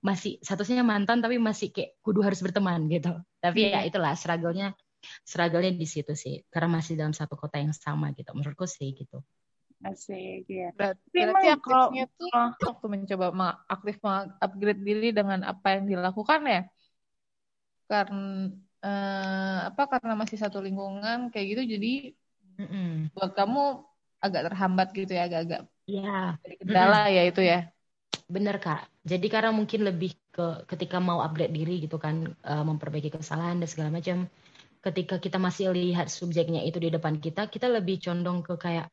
masih 0.03 0.37
statusnya 0.43 0.83
mantan 0.83 1.23
tapi 1.23 1.39
masih 1.39 1.71
kayak 1.71 1.95
kudu 2.03 2.19
harus 2.21 2.43
berteman 2.43 2.85
gitu 2.91 3.15
tapi 3.39 3.71
ya 3.71 3.81
Iya. 3.81 3.89
itulah 3.89 4.13
struggle-nya 4.13 4.75
struggle-nya 5.23 5.71
di 5.73 5.87
situ 5.87 6.13
sih 6.13 6.43
karena 6.51 6.77
masih 6.77 6.99
dalam 6.99 7.15
satu 7.15 7.33
kota 7.39 7.57
yang 7.63 7.71
sama 7.73 8.11
gitu 8.13 8.29
menurutku 8.35 8.67
sih 8.67 8.91
gitu 8.93 9.23
Asik 9.85 10.47
ya. 10.49 10.71
Berarti, 10.73 11.03
Tapi 11.03 11.19
berarti 11.19 11.45
emang 11.51 11.61
kalau- 11.61 11.91
tuh 12.17 12.31
waktu 12.63 12.85
mencoba 12.89 13.27
ma- 13.35 13.59
aktif 13.69 13.99
upgrade 14.41 14.81
diri 14.81 15.09
dengan 15.13 15.43
apa 15.45 15.77
yang 15.77 15.83
dilakukan 15.85 16.41
ya. 16.47 16.61
Karena 17.85 18.49
eh, 18.85 19.57
apa 19.69 19.81
karena 19.91 20.13
masih 20.21 20.37
satu 20.43 20.57
lingkungan 20.65 21.17
kayak 21.31 21.45
gitu 21.51 21.61
jadi 21.73 21.87
Mm-mm. 22.59 23.09
buat 23.15 23.31
kamu 23.37 23.59
agak 24.25 24.41
terhambat 24.47 24.87
gitu 24.97 25.11
ya 25.17 25.21
agak-agak 25.27 25.59
ya 25.87 26.37
jadi 26.43 26.55
kendala 26.61 26.97
ya 27.17 27.21
itu 27.29 27.41
ya. 27.51 27.57
Bener 28.35 28.55
kak. 28.65 28.81
Jadi 29.11 29.27
karena 29.33 29.51
mungkin 29.59 29.81
lebih 29.89 30.11
ke 30.35 30.45
ketika 30.71 30.97
mau 31.07 31.19
upgrade 31.25 31.53
diri 31.57 31.75
gitu 31.85 31.97
kan, 32.05 32.15
eh, 32.51 32.63
memperbaiki 32.69 33.09
kesalahan 33.13 33.57
dan 33.61 33.69
segala 33.69 33.89
macam. 33.97 34.17
Ketika 34.85 35.15
kita 35.25 35.37
masih 35.41 35.65
lihat 35.77 36.07
subjeknya 36.13 36.61
itu 36.69 36.77
di 36.85 36.89
depan 36.95 37.15
kita, 37.25 37.49
kita 37.53 37.67
lebih 37.77 37.97
condong 38.05 38.39
ke 38.47 38.53
kayak 38.65 38.85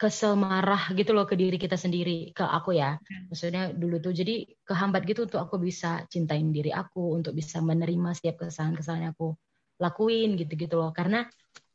kesel 0.00 0.32
marah 0.38 0.82
gitu 0.98 1.10
loh 1.16 1.26
ke 1.30 1.34
diri 1.34 1.56
kita 1.58 1.74
sendiri, 1.74 2.30
ke 2.36 2.44
aku 2.46 2.70
ya. 2.78 2.96
Maksudnya 3.30 3.74
dulu 3.74 3.98
tuh 4.04 4.12
jadi 4.14 4.46
kehambat 4.68 5.02
gitu 5.10 5.20
untuk 5.26 5.40
aku 5.44 5.56
bisa 5.58 6.06
cintain 6.12 6.48
diri 6.54 6.70
aku, 6.70 7.18
untuk 7.18 7.32
bisa 7.34 7.58
menerima 7.60 8.10
setiap 8.16 8.46
kesalahan-kesalahan 8.46 9.10
aku 9.12 9.34
lakuin 9.82 10.38
gitu-gitu 10.40 10.74
loh. 10.78 10.90
Karena 10.94 11.26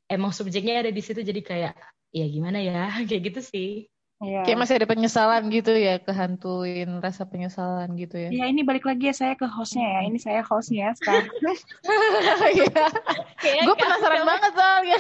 emang 0.08 0.32
subjeknya 0.36 0.84
ada 0.88 0.92
di 0.94 1.02
situ 1.04 1.22
jadi 1.24 1.42
kayak 1.44 1.74
ya 2.16 2.26
gimana 2.30 2.60
ya 2.64 2.90
kayak 3.10 3.22
gitu 3.34 3.40
sih. 3.44 3.68
Iya. 4.24 4.42
Kayak 4.48 4.60
masih 4.64 4.76
ada 4.80 4.88
penyesalan 4.88 5.44
gitu 5.52 5.72
ya, 5.76 6.00
kehantuin 6.00 6.90
rasa 7.04 7.28
penyesalan 7.28 7.92
gitu 8.00 8.16
ya. 8.16 8.30
Ya 8.32 8.46
ini 8.48 8.64
balik 8.64 8.88
lagi 8.88 9.12
ya 9.12 9.16
saya 9.16 9.34
ke 9.36 9.44
hostnya 9.44 9.84
ya. 9.84 10.00
Ini 10.08 10.18
saya 10.20 10.42
hostnya 10.48 10.96
sekarang. 10.96 11.28
Iya. 13.44 13.68
Gue 13.68 13.76
penasaran 13.76 14.24
banget 14.24 14.52
soalnya. 14.56 14.98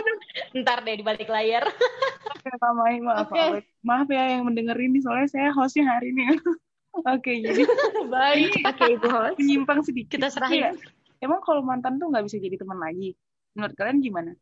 Ntar 0.58 0.82
deh 0.82 0.94
di 0.98 1.04
balik 1.06 1.30
layar. 1.30 1.62
Mai, 2.78 2.98
maaf, 3.02 3.30
Oke. 3.30 3.38
maaf. 3.38 3.64
maaf 3.82 4.08
ya 4.10 4.38
yang 4.38 4.42
mendengerin 4.46 4.94
nih 4.94 5.02
soalnya 5.02 5.28
saya 5.30 5.48
hostnya 5.54 5.86
hari 5.86 6.10
ini. 6.14 6.34
Oke 6.96 7.44
jadi 7.44 7.62
Baik. 8.08 8.56
ini 8.56 8.64
Oke 8.64 8.84
ibu 8.96 9.06
host. 9.10 9.36
menyimpang 9.38 9.80
sedikit. 9.86 10.18
Kita 10.18 10.28
serahin. 10.32 10.54
Iya. 10.54 10.70
Emang 11.22 11.40
kalau 11.44 11.60
mantan 11.62 12.00
tuh 12.00 12.08
nggak 12.10 12.24
bisa 12.26 12.40
jadi 12.40 12.56
teman 12.58 12.78
lagi? 12.80 13.14
Menurut 13.54 13.74
kalian 13.76 13.98
gimana? 14.02 14.32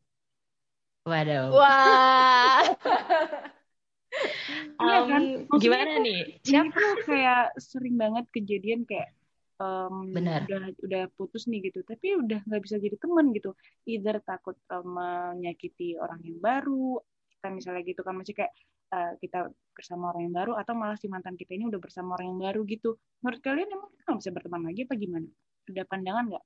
Waduh. 1.04 1.52
Wah. 1.52 2.64
Iya 4.74 4.98
Um, 5.00 5.06
kan? 5.10 5.22
Maksudnya 5.48 5.62
gimana 5.62 5.84
tuh 5.86 6.02
nih? 6.02 6.20
Tuh 6.44 6.96
kayak 7.06 7.44
sering 7.62 7.94
banget 7.94 8.24
kejadian 8.34 8.80
kayak 8.86 9.14
um, 9.62 10.10
udah 10.10 10.74
udah 10.82 11.02
putus 11.14 11.46
nih 11.46 11.70
gitu 11.70 11.86
tapi 11.86 12.18
udah 12.18 12.42
nggak 12.42 12.62
bisa 12.62 12.76
jadi 12.82 12.96
teman 12.98 13.30
gitu. 13.34 13.54
Either 13.86 14.18
takut 14.22 14.58
um, 14.70 14.98
menyakiti 14.98 15.94
orang 15.98 16.20
yang 16.26 16.38
baru 16.42 16.98
kita 17.38 17.48
misalnya 17.54 17.82
gitu 17.86 18.00
kan 18.02 18.14
masih 18.18 18.34
kayak 18.34 18.52
uh, 18.94 19.12
kita 19.20 19.52
bersama 19.74 20.14
orang 20.14 20.30
yang 20.30 20.34
baru 20.34 20.52
atau 20.58 20.72
malah 20.74 20.98
si 20.98 21.06
mantan 21.10 21.34
kita 21.34 21.54
ini 21.54 21.66
udah 21.70 21.80
bersama 21.82 22.18
orang 22.18 22.34
yang 22.34 22.40
baru 22.40 22.60
gitu. 22.66 22.96
Menurut 23.22 23.40
kalian 23.42 23.68
emang 23.70 23.90
kita 23.94 24.06
nggak 24.10 24.20
bisa 24.22 24.30
berteman 24.32 24.62
lagi 24.66 24.80
apa 24.86 24.94
gimana? 24.98 25.28
Ada 25.64 25.82
pandangan 25.86 26.24
nggak? 26.34 26.44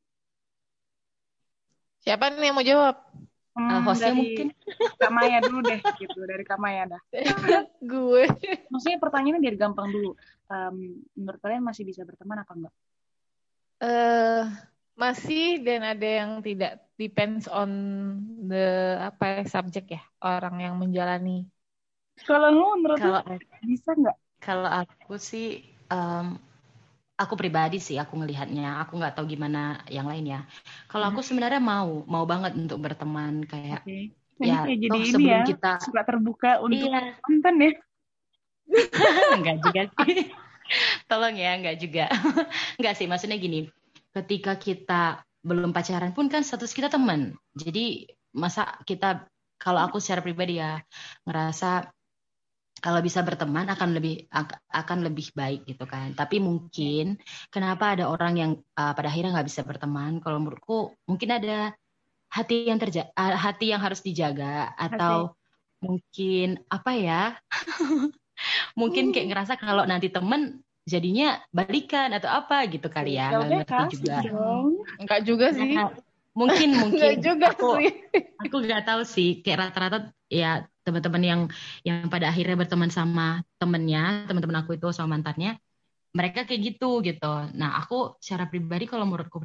Siapa 1.99 2.25
nih 2.39 2.47
yang 2.49 2.57
mau 2.57 2.67
jawab 2.67 2.97
Hmm, 3.59 3.71
uh, 3.75 3.81
hostnya 3.91 4.15
dari 4.15 4.19
mungkin. 4.23 4.47
Kak 5.03 5.11
Maya 5.11 5.39
dulu 5.43 5.59
deh 5.67 5.81
gitu 5.99 6.19
dari 6.23 6.45
Kak 6.47 6.61
Maya 6.63 6.87
dah. 6.87 7.03
Gue. 7.91 8.31
Maksudnya 8.71 8.99
pertanyaannya 9.03 9.43
biar 9.43 9.57
gampang 9.59 9.91
dulu. 9.91 10.15
Um, 10.47 11.03
menurut 11.19 11.41
kalian 11.43 11.67
masih 11.67 11.83
bisa 11.83 12.07
berteman 12.07 12.47
apa 12.47 12.53
enggak? 12.55 12.75
Uh, 13.83 14.47
masih 14.95 15.59
dan 15.67 15.83
ada 15.83 16.07
yang 16.07 16.39
tidak. 16.39 16.87
Depends 16.99 17.47
on 17.47 17.71
the 18.51 18.99
apa 18.99 19.43
ya, 19.43 19.45
subjek 19.47 19.87
ya 19.99 20.03
orang 20.23 20.63
yang 20.63 20.75
menjalani. 20.79 21.47
Kalau 22.27 22.51
lu 22.51 22.67
menurut 22.83 22.99
kalau 22.99 23.23
bisa 23.63 23.95
nggak 23.95 24.19
kalau 24.43 24.67
aku 24.67 25.15
sih 25.19 25.63
um, 25.91 26.35
aku 27.19 27.35
pribadi 27.35 27.83
sih 27.83 27.99
aku 27.99 28.15
ngelihatnya. 28.15 28.79
Aku 28.87 28.97
nggak 28.97 29.19
tahu 29.19 29.27
gimana 29.27 29.83
yang 29.91 30.07
lain 30.07 30.39
ya. 30.39 30.41
Kalau 30.87 31.11
aku 31.11 31.21
hmm. 31.21 31.29
sebenarnya 31.29 31.61
mau 31.61 32.07
mau 32.07 32.25
banget 32.25 32.55
untuk 32.55 32.79
berteman 32.79 33.43
kayak 33.45 33.83
okay. 33.83 34.15
ya 34.39 34.63
jadi 34.63 34.87
ini 34.87 35.11
sebelum 35.11 35.43
ya, 35.43 35.49
kita 35.51 35.73
suka 35.83 36.03
terbuka 36.07 36.63
untuk 36.63 36.79
iya. 36.79 37.19
mantan 37.27 37.55
ya. 37.59 37.73
Enggak 39.37 39.57
juga 39.67 39.83
sih. 40.07 40.31
Tolong 41.09 41.35
ya 41.35 41.57
enggak 41.57 41.81
juga. 41.81 42.13
Enggak 42.79 42.95
sih 43.01 43.09
maksudnya 43.09 43.41
gini. 43.41 43.73
Ketika 44.13 44.61
kita 44.61 45.25
belum 45.41 45.73
pacaran 45.73 46.13
pun 46.13 46.29
kan 46.29 46.45
status 46.45 46.77
kita 46.77 46.93
teman. 46.93 47.33
Jadi 47.57 48.05
masa 48.37 48.77
kita 48.85 49.27
kalau 49.57 49.81
aku 49.83 49.99
secara 49.99 50.21
pribadi 50.21 50.61
ya 50.61 50.79
ngerasa 51.25 51.89
kalau 52.79 53.03
bisa 53.03 53.21
berteman 53.27 53.67
akan 53.67 53.99
lebih 53.99 54.31
akan 54.71 54.99
lebih 55.03 55.35
baik 55.35 55.67
gitu 55.67 55.85
kan. 55.85 56.15
Tapi 56.15 56.39
mungkin 56.39 57.19
kenapa 57.51 57.99
ada 57.99 58.07
orang 58.07 58.35
yang 58.39 58.53
uh, 58.79 58.93
pada 58.95 59.11
akhirnya 59.11 59.35
nggak 59.35 59.49
bisa 59.51 59.67
berteman? 59.67 60.23
Kalau 60.23 60.39
menurutku 60.39 60.95
mungkin 61.05 61.35
ada 61.35 61.75
hati 62.29 62.69
yang 62.69 62.79
terja 62.79 63.09
hati 63.17 63.73
yang 63.73 63.81
harus 63.81 64.05
dijaga 64.05 64.71
atau 64.77 65.35
hati. 65.35 65.85
mungkin 65.85 66.49
apa 66.71 66.93
ya? 66.95 67.23
mungkin 68.79 69.11
kayak 69.11 69.29
ngerasa 69.35 69.53
kalau 69.59 69.83
nanti 69.83 70.15
temen 70.15 70.63
jadinya 70.89 71.37
balikan 71.53 72.15
atau 72.15 72.31
apa 72.31 72.65
gitu 72.71 72.89
kali 72.89 73.19
ya. 73.19 73.35
Nggak 73.35 73.67
ngerti 73.67 73.85
juga. 74.01 74.17
Enggak 74.97 75.21
juga 75.27 75.47
sih. 75.53 75.75
Nah, 75.75 75.93
mungkin 76.39 76.69
mungkin. 76.87 77.19
juga 77.19 77.51
aku 77.51 77.83
sih. 77.83 77.91
aku 78.47 78.57
nggak 78.63 78.83
tahu 78.87 79.03
sih. 79.03 79.31
Kayak 79.43 79.59
rata-rata 79.69 79.99
ya 80.31 80.63
teman-teman 80.87 81.23
yang 81.23 81.41
yang 81.85 82.07
pada 82.09 82.31
akhirnya 82.33 82.57
berteman 82.57 82.89
sama 82.89 83.45
temennya 83.61 84.25
teman-teman 84.25 84.65
aku 84.65 84.81
itu 84.81 84.89
sama 84.95 85.19
mantannya 85.19 85.61
mereka 86.15 86.49
kayak 86.49 86.61
gitu 86.75 87.05
gitu. 87.05 87.33
Nah 87.53 87.77
aku 87.77 88.17
secara 88.23 88.49
pribadi 88.49 88.89
kalau 88.89 89.05
menurutku 89.05 89.43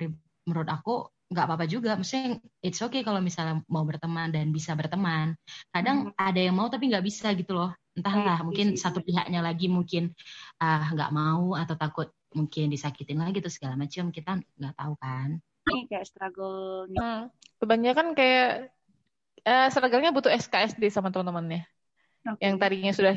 menurut 0.47 0.69
aku 0.69 1.09
nggak 1.33 1.45
apa-apa 1.50 1.65
juga. 1.65 1.97
Maksudnya 1.97 2.39
it's 2.62 2.79
okay 2.79 3.01
kalau 3.01 3.19
misalnya 3.19 3.65
mau 3.67 3.83
berteman 3.83 4.29
dan 4.29 4.53
bisa 4.53 4.77
berteman. 4.77 5.35
Kadang 5.73 6.13
hmm. 6.13 6.15
ada 6.15 6.39
yang 6.39 6.55
mau 6.55 6.69
tapi 6.69 6.88
nggak 6.93 7.03
bisa 7.03 7.33
gitu 7.33 7.57
loh. 7.57 7.73
Entahlah 7.93 8.41
hmm, 8.41 8.45
mungkin 8.47 8.67
satu 8.77 9.01
pihaknya 9.03 9.43
lagi 9.43 9.67
mungkin 9.67 10.13
uh, 10.62 10.85
nggak 10.93 11.12
mau 11.12 11.57
atau 11.57 11.75
takut 11.75 12.09
mungkin 12.33 12.73
disakitin 12.73 13.21
lagi 13.21 13.39
tuh 13.39 13.53
segala 13.53 13.77
macam 13.77 14.09
kita 14.09 14.41
nggak 14.57 14.73
tahu 14.73 14.93
kan 14.97 15.38
ini 15.72 15.88
kayak 15.88 16.05
struggle 16.08 16.89
hmm. 16.91 17.32
kebanyakan 17.63 18.17
kayak 18.17 18.74
uh, 19.48 19.67
struggle-nya 19.72 20.12
butuh 20.12 20.32
SKSD 20.32 20.91
sama 20.91 21.12
teman-temannya. 21.12 21.63
Okay. 22.24 22.41
Yang 22.48 22.55
tadinya 22.60 22.91
sudah 22.96 23.15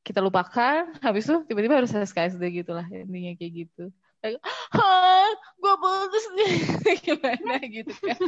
kita 0.00 0.20
lupakan, 0.24 0.96
habis 1.04 1.28
itu 1.28 1.44
tiba-tiba 1.44 1.76
harus 1.76 1.92
SKSD 1.92 2.40
gitu 2.64 2.72
lah 2.72 2.88
intinya 2.88 3.36
kayak 3.36 3.52
gitu. 3.68 3.92
Kayak, 4.20 4.40
ah, 4.76 5.28
gue 5.56 5.74
bagus 5.80 6.24
nih, 6.36 6.52
gimana 7.04 7.54
gitu 7.64 7.92
kan. 8.00 8.18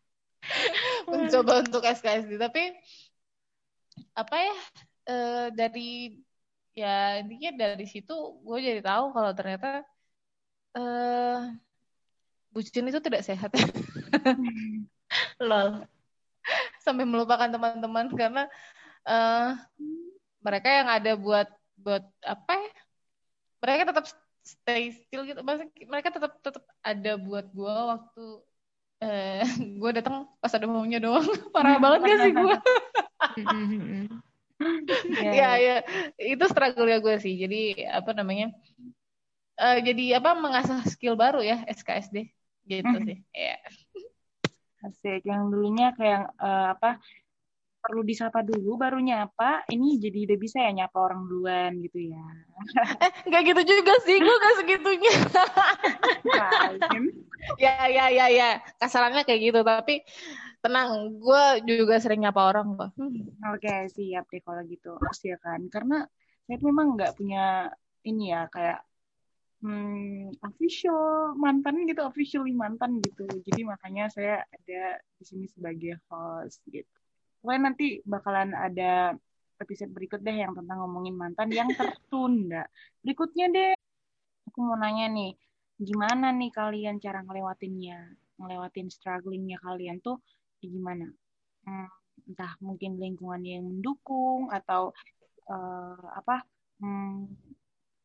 Mencoba 1.10 1.62
untuk 1.66 1.82
SKSD, 1.82 2.38
tapi 2.38 2.74
apa 4.14 4.36
ya 4.38 4.56
uh, 5.10 5.46
dari 5.52 6.18
ya 6.72 7.20
intinya 7.20 7.50
dari 7.74 7.84
situ 7.84 8.14
gue 8.40 8.58
jadi 8.62 8.80
tahu 8.80 9.12
kalau 9.12 9.32
ternyata 9.36 9.84
uh, 10.78 11.50
bucin 12.50 12.90
itu 12.90 13.00
tidak 13.02 13.22
sehat. 13.22 13.50
Lol. 15.48 15.86
Sampai 16.82 17.06
melupakan 17.06 17.46
teman-teman 17.46 18.10
karena 18.14 18.44
uh, 19.06 19.54
mereka 20.42 20.68
yang 20.68 20.88
ada 20.90 21.12
buat 21.14 21.48
buat 21.78 22.04
apa 22.26 22.52
ya? 22.52 22.72
Mereka 23.60 23.82
tetap 23.92 24.04
stay 24.42 24.92
still 24.94 25.22
gitu. 25.28 25.40
Maksudnya 25.40 25.70
mereka 25.86 26.08
tetap 26.10 26.32
tetap 26.42 26.64
ada 26.82 27.12
buat 27.20 27.46
gue 27.52 27.76
waktu 27.96 28.26
eh, 29.04 29.44
gue 29.80 29.90
datang 29.94 30.26
pas 30.42 30.52
ada 30.52 30.66
maunya 30.66 30.98
doang. 30.98 31.24
Parah 31.54 31.78
banget 31.78 32.00
gak 32.06 32.18
sih 32.24 32.32
gue 32.34 32.56
ya 35.20 35.56
ya. 35.56 35.76
Itu 36.18 36.44
struggle 36.50 36.88
ya 36.88 36.98
gue 36.98 37.16
sih. 37.22 37.36
Jadi 37.38 37.84
apa 37.86 38.10
namanya 38.12 38.52
uh, 39.60 39.78
jadi 39.80 40.18
apa 40.18 40.36
mengasah 40.36 40.80
skill 40.88 41.14
baru 41.14 41.44
ya 41.44 41.62
SKSD 41.68 42.39
gitu 42.70 42.96
sih 43.02 43.18
ya 43.34 43.58
Asik. 44.80 45.22
Yang 45.28 45.42
dulunya 45.52 45.92
kayak 45.92 46.32
uh, 46.40 46.72
apa 46.76 47.00
perlu 47.80 48.04
disapa 48.04 48.44
dulu 48.44 48.76
baru 48.76 49.00
nyapa 49.00 49.64
ini 49.72 49.96
jadi 49.96 50.28
udah 50.28 50.36
bisa 50.36 50.60
ya 50.60 50.84
nyapa 50.84 51.00
orang 51.00 51.24
duluan 51.24 51.80
gitu 51.80 52.12
ya. 52.12 52.24
Eh 53.04 53.12
nggak 53.28 53.42
gitu 53.52 53.60
juga 53.64 53.94
sih 54.04 54.16
gue 54.20 54.36
gak 54.36 54.56
segitunya. 54.60 55.14
Ya 57.56 57.88
ya 57.88 58.12
ya 58.12 58.28
ya 58.28 58.60
kasarannya 58.76 59.24
kayak 59.24 59.40
gitu 59.40 59.60
tapi 59.64 60.04
tenang 60.60 61.16
gue 61.16 61.44
juga 61.64 61.96
sering 61.96 62.20
nyapa 62.20 62.52
orang 62.52 62.76
kok. 62.76 62.92
Hmm. 63.00 63.32
oke 63.48 63.64
okay, 63.64 63.88
siap 63.88 64.28
deh 64.28 64.44
kalau 64.44 64.60
gitu 64.68 64.92
pasti 65.00 65.32
ya 65.32 65.40
kan 65.40 65.64
karena 65.72 66.04
saya 66.44 66.60
memang 66.60 67.00
nggak 67.00 67.16
punya 67.16 67.72
ini 68.04 68.28
ya 68.28 68.44
kayak 68.52 68.84
hmm, 69.60 70.36
official 70.44 71.32
mantan 71.36 71.84
gitu, 71.88 72.00
officially 72.04 72.52
mantan 72.52 73.00
gitu. 73.00 73.24
Jadi 73.28 73.60
makanya 73.64 74.08
saya 74.12 74.44
ada 74.44 74.82
di 75.20 75.24
sini 75.24 75.46
sebagai 75.48 76.00
host 76.08 76.64
gitu. 76.68 76.88
Pokoknya 77.40 77.72
nanti 77.72 78.04
bakalan 78.04 78.52
ada 78.52 79.16
episode 79.60 79.92
berikut 79.92 80.20
deh 80.24 80.36
yang 80.40 80.56
tentang 80.56 80.84
ngomongin 80.84 81.16
mantan 81.16 81.48
yang 81.52 81.68
tertunda. 81.72 82.64
Berikutnya 83.04 83.46
deh, 83.52 83.72
aku 84.48 84.58
mau 84.64 84.76
nanya 84.76 85.08
nih, 85.12 85.36
gimana 85.80 86.32
nih 86.32 86.50
kalian 86.52 86.96
cara 87.00 87.20
ngelewatinnya, 87.24 88.16
ngelewatin 88.40 88.88
strugglingnya 88.88 89.60
kalian 89.60 90.00
tuh 90.00 90.20
gimana? 90.60 91.08
Hmm, 91.64 91.88
entah 92.28 92.56
mungkin 92.60 92.96
lingkungan 93.00 93.44
yang 93.44 93.64
mendukung 93.64 94.48
atau 94.52 94.92
uh, 95.48 96.06
apa? 96.16 96.44
Hmm, 96.80 97.28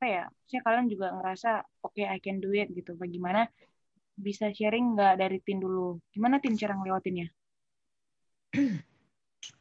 apa 0.06 0.14
ya 0.14 0.26
saya 0.46 0.62
kalian 0.62 0.86
juga 0.86 1.10
ngerasa 1.18 1.66
oke 1.82 1.98
okay, 1.98 2.06
I 2.06 2.22
can 2.22 2.38
do 2.38 2.54
it 2.54 2.70
gitu. 2.70 2.94
Bagaimana 2.94 3.50
bisa 4.14 4.54
sharing 4.54 4.94
nggak 4.94 5.18
dari 5.18 5.42
tim 5.42 5.58
dulu? 5.58 5.98
Gimana 6.14 6.38
tim 6.38 6.54
cara 6.54 6.78
ngelewatinnya? 6.78 7.28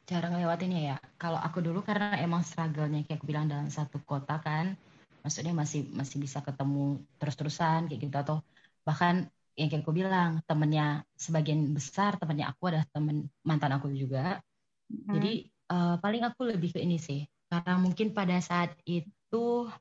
Cara 0.04 0.28
ngelewatinnya 0.28 0.80
ya? 0.84 0.96
Kalau 1.16 1.40
aku 1.40 1.64
dulu 1.64 1.80
karena 1.80 2.20
emang 2.20 2.44
struggle-nya 2.44 3.08
kayak 3.08 3.24
aku 3.24 3.24
bilang 3.24 3.48
dalam 3.48 3.72
satu 3.72 4.04
kota 4.04 4.36
kan 4.36 4.76
maksudnya 5.24 5.56
masih 5.56 5.88
masih 5.96 6.20
bisa 6.20 6.44
ketemu 6.44 7.00
terus-terusan 7.16 7.88
kayak 7.88 8.00
gitu. 8.04 8.16
Atau 8.20 8.36
bahkan 8.84 9.24
yang 9.56 9.72
kayak 9.72 9.80
aku 9.80 9.96
bilang 9.96 10.44
temennya 10.44 11.08
sebagian 11.16 11.72
besar 11.72 12.20
temennya 12.20 12.52
aku 12.52 12.68
adalah 12.68 12.84
temen 12.92 13.32
mantan 13.48 13.72
aku 13.80 13.88
juga. 13.96 14.44
Hmm. 14.84 15.16
jadi 15.16 15.32
uh, 15.72 15.96
paling 15.96 16.28
aku 16.28 16.44
lebih 16.44 16.76
ke 16.76 16.80
ini 16.84 17.00
sih 17.00 17.24
karena 17.48 17.80
mungkin 17.80 18.12
pada 18.12 18.36
saat 18.44 18.76
itu 18.84 19.72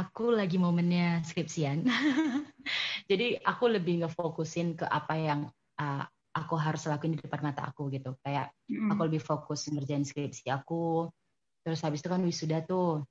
aku 0.00 0.34
lagi 0.34 0.58
momennya 0.58 1.22
skripsian. 1.22 1.84
Jadi 3.10 3.38
aku 3.38 3.64
lebih 3.68 4.02
ngefokusin 4.02 4.74
ke 4.80 4.86
apa 4.88 5.14
yang 5.14 5.40
uh, 5.78 6.04
aku 6.34 6.54
harus 6.58 6.88
lakuin 6.90 7.14
di 7.14 7.22
depan 7.22 7.40
mata 7.46 7.68
aku 7.70 7.92
gitu. 7.94 8.18
Kayak 8.24 8.50
mm. 8.66 8.90
aku 8.90 9.00
lebih 9.06 9.22
fokus 9.22 9.70
ngerjain 9.70 10.02
skripsi 10.02 10.50
aku. 10.50 11.06
Terus 11.62 11.80
habis 11.86 12.02
itu 12.02 12.10
kan 12.10 12.22
wisuda 12.24 12.66
tuh. 12.66 13.06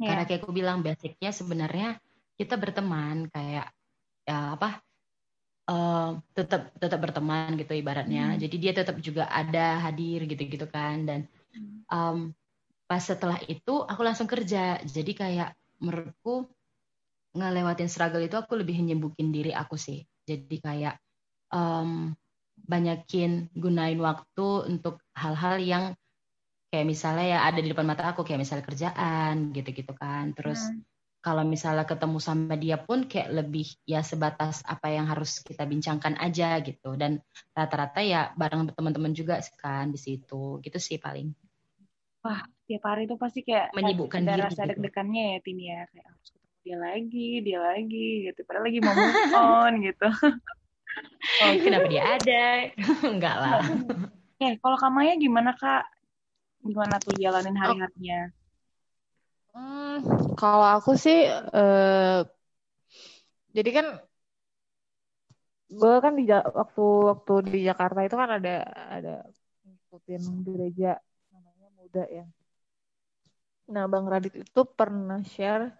Yeah. 0.00 0.14
Karena 0.14 0.24
kayak 0.24 0.40
aku 0.44 0.52
bilang 0.56 0.80
basicnya 0.80 1.30
sebenarnya 1.30 1.88
kita 2.36 2.56
berteman 2.56 3.32
kayak 3.32 3.72
ya 4.26 4.58
apa 4.58 4.82
uh, 5.70 6.18
tetap 6.32 6.72
tetap 6.80 6.98
berteman 6.98 7.60
gitu 7.60 7.76
ibaratnya. 7.76 8.34
Mm. 8.34 8.38
Jadi 8.40 8.56
dia 8.56 8.72
tetap 8.72 8.96
juga 9.04 9.28
ada 9.28 9.80
hadir 9.84 10.24
gitu-gitu 10.24 10.64
kan 10.70 11.04
dan 11.04 11.20
um, 11.92 12.32
pas 12.86 13.02
setelah 13.02 13.42
itu 13.50 13.84
aku 13.84 14.00
langsung 14.00 14.30
kerja. 14.30 14.80
Jadi 14.86 15.12
kayak 15.12 15.50
menurutku 15.80 16.48
ngelewatin 17.36 17.90
struggle 17.92 18.24
itu 18.24 18.36
aku 18.36 18.56
lebih 18.56 18.80
nyembukin 18.80 19.28
diri 19.28 19.52
aku 19.52 19.76
sih. 19.76 20.00
Jadi 20.24 20.56
kayak 20.58 20.96
um, 21.52 22.16
banyakin 22.56 23.52
gunain 23.52 24.00
waktu 24.00 24.48
untuk 24.72 25.04
hal-hal 25.12 25.60
yang 25.60 25.84
kayak 26.72 26.88
misalnya 26.88 27.26
ya 27.36 27.38
ada 27.46 27.60
di 27.60 27.68
depan 27.70 27.86
mata 27.86 28.08
aku 28.08 28.24
kayak 28.24 28.40
misalnya 28.42 28.64
kerjaan 28.64 29.52
gitu-gitu 29.52 29.92
kan. 29.94 30.32
Terus 30.32 30.58
hmm. 30.66 30.82
kalau 31.20 31.44
misalnya 31.44 31.84
ketemu 31.84 32.18
sama 32.18 32.56
dia 32.56 32.80
pun 32.80 33.04
kayak 33.04 33.30
lebih 33.36 33.68
ya 33.84 34.00
sebatas 34.00 34.64
apa 34.64 34.90
yang 34.90 35.06
harus 35.06 35.44
kita 35.44 35.68
bincangkan 35.68 36.16
aja 36.18 36.58
gitu. 36.64 36.96
Dan 36.96 37.20
rata-rata 37.52 38.00
ya 38.00 38.32
bareng 38.34 38.72
teman-teman 38.72 39.12
juga 39.12 39.38
kan 39.60 39.92
di 39.92 40.00
situ. 40.00 40.58
Gitu 40.64 40.78
sih 40.80 40.96
paling. 40.96 41.45
Wah, 42.26 42.42
tiap 42.66 42.82
hari 42.82 43.06
itu 43.06 43.14
pasti 43.14 43.46
kayak 43.46 43.70
menyibukkan 43.70 44.26
ada 44.26 44.34
diri. 44.34 44.42
rasa 44.50 44.62
gitu. 44.66 44.70
deg-degannya 44.74 45.22
ya 45.30 45.38
Tini 45.46 45.64
ya 45.70 45.80
kayak 45.94 46.06
harus 46.10 46.28
ketemu 46.34 46.58
dia 46.66 46.76
lagi, 46.82 47.30
dia 47.46 47.58
lagi 47.62 48.08
gitu. 48.26 48.40
Padahal 48.42 48.64
lagi 48.66 48.78
mau 48.82 48.94
move 48.98 49.22
on 49.62 49.72
gitu. 49.86 50.08
oh, 51.46 51.52
kenapa 51.62 51.86
dia 51.86 52.02
ada? 52.18 52.44
Enggak 53.14 53.36
lah. 53.38 53.62
Eh, 54.42 54.58
kalau 54.58 54.74
Kamaya 54.74 55.14
gimana 55.14 55.54
Kak? 55.54 55.86
Gimana 56.66 56.98
tuh 56.98 57.14
jalanin 57.14 57.54
hari-harinya? 57.54 58.34
Hmm, 59.54 60.02
kalau 60.34 60.66
aku 60.66 60.98
sih 60.98 61.24
uh, 61.30 62.20
jadi 63.56 63.70
kan 63.72 63.86
gue 65.72 65.94
kan 66.04 66.12
di 66.12 66.28
waktu 66.28 66.84
waktu 66.84 67.34
di 67.48 67.60
Jakarta 67.64 68.04
itu 68.04 68.14
kan 68.20 68.36
ada 68.36 68.56
ada 68.68 69.14
ngikutin 69.64 70.22
gereja 70.44 71.00
muda 71.96 72.04
ya. 72.12 72.24
Nah, 73.72 73.88
Bang 73.88 74.04
Radit 74.04 74.36
itu 74.36 74.60
pernah 74.68 75.24
share 75.24 75.72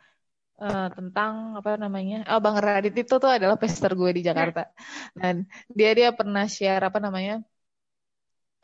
uh, 0.57 0.89
tentang 0.97 1.61
apa 1.61 1.77
namanya? 1.77 2.25
Oh, 2.33 2.41
Bang 2.41 2.57
Radit 2.57 2.97
itu 2.97 3.15
tuh 3.21 3.29
adalah 3.29 3.61
pester 3.61 3.93
gue 3.93 4.11
di 4.17 4.25
Jakarta. 4.25 4.73
Dan 5.13 5.45
dia 5.69 5.93
dia 5.93 6.11
pernah 6.17 6.49
share 6.49 6.89
apa 6.89 6.97
namanya? 6.97 7.45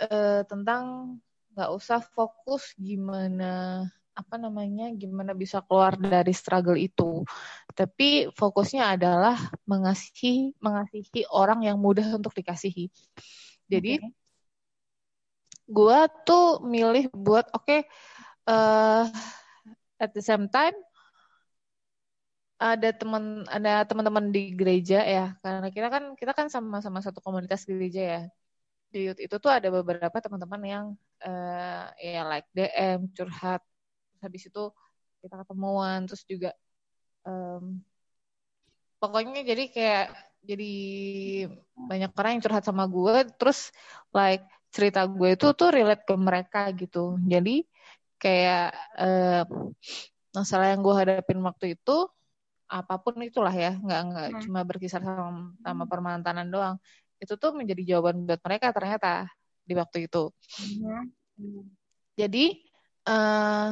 Uh, 0.00 0.42
tentang 0.48 1.14
nggak 1.52 1.70
usah 1.76 2.00
fokus 2.00 2.72
gimana 2.80 3.84
apa 4.12 4.36
namanya 4.40 4.88
gimana 4.96 5.36
bisa 5.36 5.60
keluar 5.64 5.96
dari 5.96 6.32
struggle 6.32 6.80
itu 6.80 7.24
tapi 7.76 8.28
fokusnya 8.32 8.96
adalah 8.96 9.36
mengasihi 9.68 10.56
mengasihi 10.60 11.28
orang 11.28 11.64
yang 11.64 11.76
mudah 11.76 12.08
untuk 12.16 12.32
dikasihi 12.32 12.88
jadi 13.68 14.00
okay 14.00 14.21
gue 15.72 15.98
tuh 16.28 16.60
milih 16.64 17.08
buat 17.16 17.48
oke 17.56 17.64
okay, 17.64 17.80
uh, 18.48 19.08
eh, 19.08 20.04
at 20.04 20.10
the 20.12 20.22
same 20.22 20.46
time 20.52 20.76
ada 22.62 22.94
teman 22.94 23.42
ada 23.50 23.82
teman-teman 23.82 24.30
di 24.30 24.54
gereja 24.54 25.02
ya. 25.02 25.34
Karena 25.42 25.66
kita 25.74 25.88
kan 25.90 26.04
kita 26.14 26.32
kan 26.38 26.46
sama-sama 26.46 27.02
satu 27.02 27.18
komunitas 27.18 27.66
gereja 27.66 28.02
ya. 28.02 28.22
Di 28.92 29.10
youth 29.10 29.18
itu 29.18 29.36
tuh 29.42 29.50
ada 29.50 29.66
beberapa 29.74 30.14
teman-teman 30.22 30.62
yang 30.62 30.86
uh, 31.26 31.90
ya 31.98 32.22
like 32.30 32.46
DM 32.54 33.10
curhat. 33.18 33.66
Habis 34.22 34.46
itu 34.46 34.70
kita 35.22 35.34
ketemuan 35.42 36.06
terus 36.06 36.22
juga 36.26 36.50
um, 37.26 37.82
pokoknya 39.02 39.42
jadi 39.42 39.64
kayak 39.70 40.06
jadi 40.42 40.74
banyak 41.78 42.10
orang 42.18 42.30
yang 42.34 42.42
curhat 42.42 42.64
sama 42.66 42.90
gue 42.90 43.30
terus 43.38 43.70
like 44.10 44.42
cerita 44.72 45.04
gue 45.04 45.36
itu 45.36 45.46
tuh 45.52 45.68
relate 45.68 46.04
ke 46.08 46.14
mereka 46.16 46.72
gitu 46.72 47.20
jadi 47.22 47.62
kayak 48.16 48.72
eh, 48.96 49.44
masalah 50.32 50.72
yang 50.72 50.80
gue 50.80 50.94
hadapin 50.96 51.38
waktu 51.44 51.76
itu 51.76 52.08
apa 52.72 52.96
pun 52.96 53.20
itulah 53.20 53.52
ya 53.52 53.76
nggak 53.76 54.00
nggak 54.08 54.28
hmm. 54.32 54.40
cuma 54.48 54.60
berkisar 54.64 55.04
sama, 55.04 55.52
sama 55.60 55.84
permantanan 55.84 56.48
doang 56.48 56.76
itu 57.20 57.36
tuh 57.36 57.52
menjadi 57.52 57.94
jawaban 57.94 58.24
buat 58.24 58.40
mereka 58.40 58.72
ternyata 58.72 59.28
di 59.62 59.76
waktu 59.76 60.08
itu 60.08 60.32
hmm. 60.56 61.04
jadi 62.16 62.44
eh, 63.06 63.70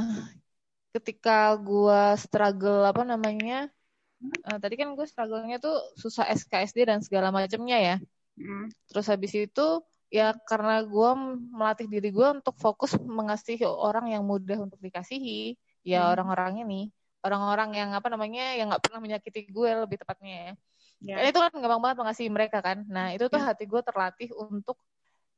ketika 0.92 1.56
gue 1.56 2.02
struggle 2.20 2.84
apa 2.84 3.02
namanya 3.08 3.72
uh, 4.20 4.58
tadi 4.60 4.74
kan 4.76 4.92
gue 4.92 5.06
struggle-nya 5.08 5.58
tuh 5.62 5.76
susah 5.96 6.28
SKSD 6.28 6.84
dan 6.86 7.00
segala 7.00 7.32
macamnya 7.32 7.78
ya. 7.78 7.96
Hmm. 8.36 8.68
Terus 8.88 9.06
habis 9.08 9.32
itu 9.36 9.66
ya 10.10 10.34
karena 10.42 10.82
gue 10.82 11.10
melatih 11.54 11.86
diri 11.86 12.10
gue 12.10 12.28
untuk 12.42 12.58
fokus 12.58 12.98
mengasihi 12.98 13.62
orang 13.62 14.10
yang 14.10 14.26
mudah 14.26 14.58
untuk 14.58 14.82
dikasihi 14.82 15.54
ya 15.86 16.02
hmm. 16.04 16.12
orang-orang 16.18 16.54
ini 16.66 16.80
orang-orang 17.22 17.70
yang 17.78 17.90
apa 17.94 18.10
namanya 18.10 18.58
yang 18.58 18.74
nggak 18.74 18.82
pernah 18.82 18.98
menyakiti 18.98 19.46
gue 19.46 19.70
lebih 19.86 20.02
tepatnya 20.02 20.34
ya 20.34 21.14
yeah. 21.22 21.30
itu 21.30 21.38
kan 21.38 21.54
gampang 21.54 21.80
banget 21.80 21.96
mengasihi 22.02 22.30
mereka 22.30 22.58
kan 22.58 22.82
nah 22.90 23.14
itu 23.14 23.30
tuh 23.30 23.38
yeah. 23.38 23.54
hati 23.54 23.64
gue 23.70 23.80
terlatih 23.86 24.30
untuk 24.34 24.82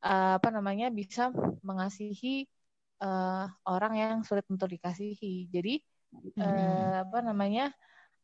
uh, 0.00 0.40
apa 0.40 0.48
namanya 0.48 0.88
bisa 0.88 1.28
mengasihi 1.60 2.48
uh, 3.04 3.46
orang 3.68 3.92
yang 4.00 4.14
sulit 4.24 4.48
untuk 4.48 4.72
dikasihi 4.72 5.52
jadi 5.52 5.84
hmm. 6.16 6.40
uh, 6.40 6.96
apa 7.06 7.18
namanya 7.20 7.76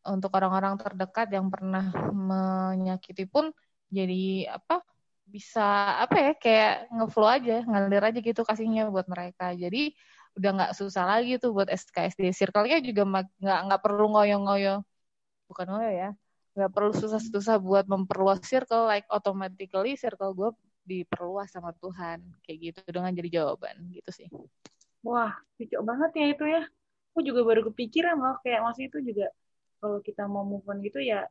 untuk 0.09 0.33
orang-orang 0.33 0.81
terdekat 0.81 1.29
yang 1.29 1.53
pernah 1.53 1.93
menyakiti 2.09 3.29
pun 3.29 3.53
jadi 3.93 4.57
apa 4.57 4.81
bisa 5.29 6.01
apa 6.05 6.17
ya 6.17 6.33
kayak 6.37 6.75
ngeflow 6.89 7.29
aja 7.29 7.61
ngalir 7.69 8.01
aja 8.01 8.19
gitu 8.25 8.43
kasihnya 8.43 8.89
buat 8.89 9.05
mereka. 9.07 9.53
Jadi 9.53 9.93
udah 10.37 10.51
nggak 10.57 10.73
susah 10.77 11.05
lagi 11.05 11.37
tuh 11.37 11.53
buat 11.53 11.69
SKSD 11.69 12.33
circle-nya 12.33 12.81
juga 12.81 13.25
nggak 13.39 13.61
nggak 13.69 13.81
perlu 13.85 14.17
ngoyo-ngoyo. 14.17 14.83
Bukan 15.49 15.67
ngoyo 15.69 15.93
ya 15.93 16.11
nggak 16.59 16.75
perlu 16.75 16.91
susah-susah 16.91 17.63
buat 17.63 17.87
memperluas 17.87 18.43
circle 18.43 18.91
like 18.91 19.07
automatically 19.15 19.95
circle 19.95 20.35
gue 20.35 20.51
diperluas 20.89 21.53
sama 21.53 21.77
Tuhan. 21.77 22.25
Kayak 22.43 22.59
gitu 22.73 22.81
dengan 22.89 23.13
jadi 23.13 23.31
jawaban 23.43 23.93
gitu 23.93 24.11
sih. 24.11 24.29
Wah 25.05 25.37
cocok 25.61 25.83
banget 25.85 26.11
ya 26.17 26.27
itu 26.33 26.45
ya. 26.49 26.63
Aku 27.13 27.21
juga 27.27 27.41
baru 27.45 27.61
kepikiran 27.71 28.17
loh 28.19 28.37
kayak 28.43 28.63
masih 28.65 28.89
itu 28.89 28.99
juga 29.03 29.29
kalau 29.79 29.99
kita 30.03 30.27
mau 30.27 30.43
move 30.43 30.67
on 30.67 30.83
gitu 30.83 30.99
ya 30.99 31.27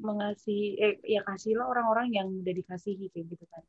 mengasih 0.00 0.76
eh 0.80 0.94
ya 1.04 1.20
kasihlah 1.26 1.68
orang-orang 1.68 2.14
yang 2.14 2.28
udah 2.30 2.54
dikasihi 2.54 3.12
kayak 3.12 3.26
gitu 3.36 3.44
kan 3.50 3.62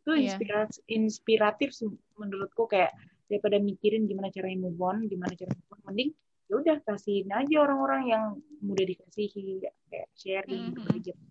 itu 0.00 0.10
yeah. 0.16 0.22
inspiratif, 0.24 0.80
inspiratif 0.88 1.68
menurutku 2.16 2.64
kayak 2.64 2.96
daripada 3.28 3.60
mikirin 3.60 4.08
gimana 4.08 4.32
caranya 4.32 4.66
move 4.66 4.80
on 4.80 5.06
gimana 5.06 5.36
cara 5.36 5.52
move 5.52 5.70
on 5.76 5.80
mending 5.92 6.10
ya 6.50 6.54
udah 6.58 6.76
kasihin 6.82 7.30
aja 7.30 7.56
orang-orang 7.62 8.02
yang 8.10 8.24
mudah 8.58 8.86
dikasihi 8.88 9.62
kayak 9.86 10.08
sharing 10.18 10.74
mm 10.74 10.82
-hmm. 10.82 10.98
gitu 10.98 11.22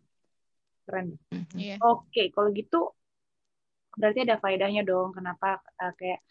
keren 0.88 1.20
mm 1.28 1.44
-hmm. 1.44 1.60
yeah. 1.60 1.78
oke 1.84 2.08
okay, 2.08 2.32
kalau 2.32 2.54
gitu 2.56 2.94
berarti 4.00 4.24
ada 4.24 4.40
faedahnya 4.40 4.88
dong 4.88 5.12
kenapa 5.12 5.60
uh, 5.82 5.94
kayak 6.00 6.24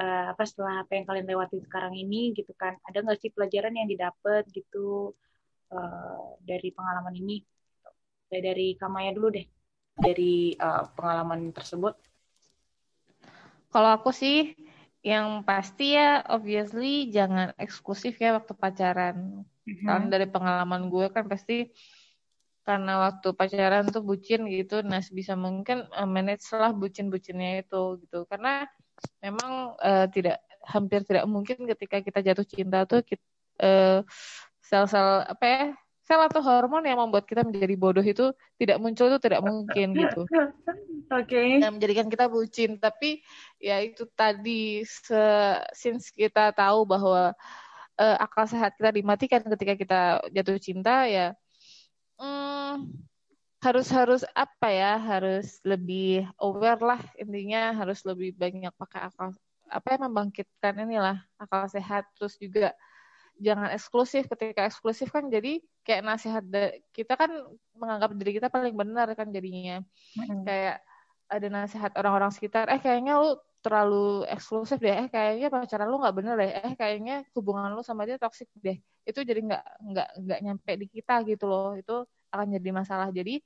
uh, 0.00 0.34
apa 0.34 0.42
setelah 0.42 0.82
apa 0.82 0.98
yang 0.98 1.04
kalian 1.06 1.26
lewati 1.28 1.62
sekarang 1.62 1.94
ini 1.94 2.34
gitu 2.34 2.50
kan 2.58 2.74
ada 2.82 2.98
nggak 3.04 3.20
sih 3.22 3.30
pelajaran 3.30 3.78
yang 3.78 3.86
didapat 3.86 4.42
gitu 4.50 5.14
uh, 5.72 6.38
dari 6.42 6.70
pengalaman 6.70 7.14
ini 7.16 7.42
dari, 8.30 8.42
dari 8.42 8.68
Kamaya 8.78 9.10
dulu 9.14 9.28
deh. 9.34 9.46
Dari 9.96 10.52
uh, 10.60 10.84
pengalaman 10.92 11.50
tersebut. 11.56 11.96
Kalau 13.72 13.90
aku 13.96 14.12
sih 14.12 14.52
yang 15.06 15.46
pasti 15.46 15.94
ya 15.94 16.20
obviously 16.26 17.08
jangan 17.14 17.54
eksklusif 17.56 18.18
ya 18.18 18.36
waktu 18.36 18.52
pacaran. 18.52 19.46
Mm-hmm. 19.66 19.82
kan 19.82 20.02
dari 20.06 20.30
pengalaman 20.30 20.86
gue 20.86 21.10
kan 21.10 21.26
pasti 21.26 21.74
karena 22.62 23.02
waktu 23.02 23.34
pacaran 23.34 23.90
tuh 23.90 23.98
bucin 23.98 24.46
gitu 24.46 24.78
nah 24.86 25.02
bisa 25.10 25.34
mungkin 25.34 25.90
uh, 25.90 26.06
manage 26.06 26.46
lah 26.54 26.70
bucin-bucinnya 26.70 27.66
itu 27.66 27.98
gitu. 28.06 28.26
Karena 28.30 28.66
memang 29.22 29.74
uh, 29.78 30.06
tidak 30.10 30.42
hampir 30.66 31.02
tidak 31.06 31.26
mungkin 31.30 31.66
ketika 31.66 32.02
kita 32.02 32.18
jatuh 32.26 32.46
cinta 32.46 32.82
tuh 32.86 33.02
kita, 33.06 33.22
uh, 33.62 34.02
sel-sel 34.66 35.22
apa 35.24 35.44
ya 35.46 35.64
sel 36.06 36.22
atau 36.22 36.38
hormon 36.38 36.86
yang 36.86 37.02
membuat 37.02 37.26
kita 37.26 37.42
menjadi 37.42 37.74
bodoh 37.74 38.02
itu 38.02 38.30
tidak 38.58 38.78
muncul 38.78 39.10
itu 39.10 39.18
tidak 39.18 39.42
mungkin 39.42 39.90
gitu. 39.94 40.22
Oke. 41.06 41.26
Okay. 41.26 41.48
Yang 41.62 41.72
menjadikan 41.78 42.06
kita 42.10 42.26
bucin, 42.30 42.78
tapi 42.78 43.22
ya 43.62 43.82
itu 43.82 44.06
tadi 44.14 44.86
se 44.86 45.22
since 45.74 46.10
kita 46.14 46.54
tahu 46.54 46.86
bahwa 46.86 47.34
uh, 48.00 48.16
akal 48.20 48.44
sehat 48.46 48.76
kita 48.76 48.92
dimatikan 48.92 49.42
ketika 49.56 49.74
kita 49.74 50.00
jatuh 50.32 50.56
cinta 50.60 51.08
ya 51.08 51.32
hmm, 52.20 52.86
harus 53.64 53.88
harus 53.90 54.22
apa 54.36 54.68
ya 54.70 55.00
harus 55.00 55.58
lebih 55.64 56.28
aware 56.40 56.80
lah 56.80 57.00
intinya 57.16 57.72
harus 57.72 58.04
lebih 58.04 58.36
banyak 58.36 58.72
pakai 58.76 59.08
akal 59.08 59.32
apa 59.66 59.86
yang 59.96 60.02
membangkitkan 60.06 60.74
inilah 60.86 61.18
akal 61.40 61.66
sehat 61.66 62.06
terus 62.14 62.38
juga 62.38 62.70
jangan 63.40 63.68
eksklusif. 63.72 64.28
Ketika 64.28 64.68
eksklusif 64.68 65.08
kan 65.12 65.28
jadi 65.28 65.60
kayak 65.86 66.02
nasihat 66.02 66.44
kita 66.92 67.14
kan 67.14 67.30
menganggap 67.76 68.12
diri 68.16 68.40
kita 68.40 68.48
paling 68.48 68.74
benar 68.74 69.12
kan 69.16 69.30
jadinya. 69.30 69.82
Hmm. 70.16 70.44
kayak 70.44 70.82
ada 71.26 71.46
nasihat 71.50 71.90
orang-orang 71.98 72.30
sekitar 72.30 72.70
eh 72.70 72.78
kayaknya 72.78 73.18
lu 73.18 73.34
terlalu 73.60 74.22
eksklusif 74.30 74.78
deh. 74.78 74.94
Eh 74.94 75.08
kayaknya 75.10 75.50
pacaran 75.50 75.88
lu 75.90 75.98
nggak 75.98 76.16
bener 76.16 76.34
deh. 76.38 76.52
Eh 76.54 76.74
kayaknya 76.78 77.26
hubungan 77.34 77.74
lu 77.74 77.82
sama 77.82 78.06
dia 78.06 78.14
toksik 78.14 78.46
deh. 78.62 78.78
Itu 79.02 79.26
jadi 79.26 79.42
nggak 79.42 79.64
nggak 79.90 80.08
nggak 80.22 80.40
nyampe 80.46 80.72
di 80.78 80.86
kita 80.86 81.26
gitu 81.26 81.44
loh. 81.50 81.74
Itu 81.74 82.06
akan 82.30 82.46
jadi 82.54 82.70
masalah. 82.70 83.10
Jadi 83.10 83.42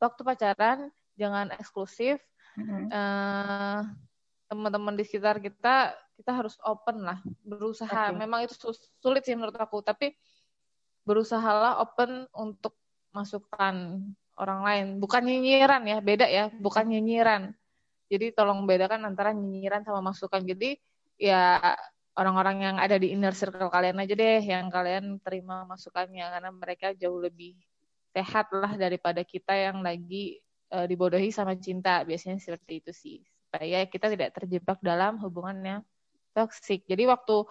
waktu 0.00 0.20
pacaran 0.24 0.78
jangan 1.16 1.52
eksklusif. 1.56 2.20
Mm-hmm. 2.58 2.84
uh, 2.90 3.80
teman-teman 4.50 4.98
di 4.98 5.06
sekitar 5.06 5.38
kita 5.38 5.94
kita 6.18 6.30
harus 6.34 6.58
open 6.66 7.06
lah 7.06 7.22
berusaha 7.46 8.10
okay. 8.10 8.18
memang 8.18 8.44
itu 8.44 8.58
sulit 8.98 9.22
sih 9.22 9.38
menurut 9.38 9.54
aku 9.54 9.80
tapi 9.80 10.18
berusahalah 11.06 11.78
open 11.80 12.26
untuk 12.34 12.74
masukkan 13.14 14.02
orang 14.34 14.60
lain 14.66 14.86
bukan 14.98 15.22
nyinyiran 15.22 15.82
ya 15.86 15.98
beda 16.02 16.26
ya 16.26 16.50
bukan 16.58 16.90
nyinyiran 16.90 17.54
jadi 18.10 18.34
tolong 18.34 18.66
bedakan 18.66 19.06
antara 19.06 19.30
nyinyiran 19.30 19.86
sama 19.86 20.10
masukan. 20.10 20.42
Jadi 20.42 20.74
ya 21.14 21.62
orang-orang 22.18 22.56
yang 22.66 22.76
ada 22.82 22.98
di 22.98 23.14
inner 23.14 23.32
circle 23.32 23.70
kalian 23.70 24.02
aja 24.02 24.14
deh 24.18 24.42
yang 24.42 24.66
kalian 24.66 25.22
terima 25.22 25.62
masukannya 25.62 26.26
karena 26.26 26.50
mereka 26.50 26.90
jauh 26.98 27.22
lebih 27.22 27.54
sehat 28.10 28.50
lah 28.50 28.74
daripada 28.74 29.22
kita 29.22 29.54
yang 29.54 29.78
lagi 29.86 30.42
uh, 30.74 30.90
dibodohi 30.90 31.30
sama 31.30 31.54
cinta. 31.54 32.02
Biasanya 32.02 32.42
seperti 32.42 32.82
itu 32.82 32.90
sih. 32.90 33.18
Supaya 33.50 33.82
kita 33.90 34.06
tidak 34.06 34.30
terjebak 34.38 34.78
dalam 34.78 35.18
hubungannya 35.18 35.82
toxic. 36.30 36.86
Jadi 36.86 37.02
waktu 37.10 37.42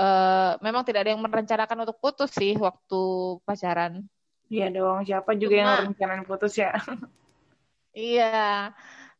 uh, 0.00 0.56
memang 0.64 0.80
tidak 0.88 1.04
ada 1.04 1.12
yang 1.12 1.20
merencanakan 1.20 1.84
untuk 1.84 2.00
putus 2.00 2.32
sih 2.32 2.56
waktu 2.56 3.00
pacaran. 3.44 4.08
Iya 4.48 4.72
dong, 4.72 5.04
siapa 5.04 5.36
juga 5.36 5.54
Cuma, 5.54 5.60
yang 5.60 5.72
merencanakan 5.92 6.24
putus 6.24 6.56
ya? 6.56 6.72
iya. 7.92 8.72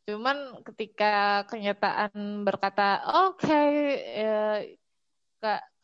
Cuman 0.09 0.65
ketika 0.65 1.45
kenyataan 1.47 2.43
berkata, 2.43 3.05
oke, 3.29 3.45
okay, 3.45 3.69
ya, 4.25 4.41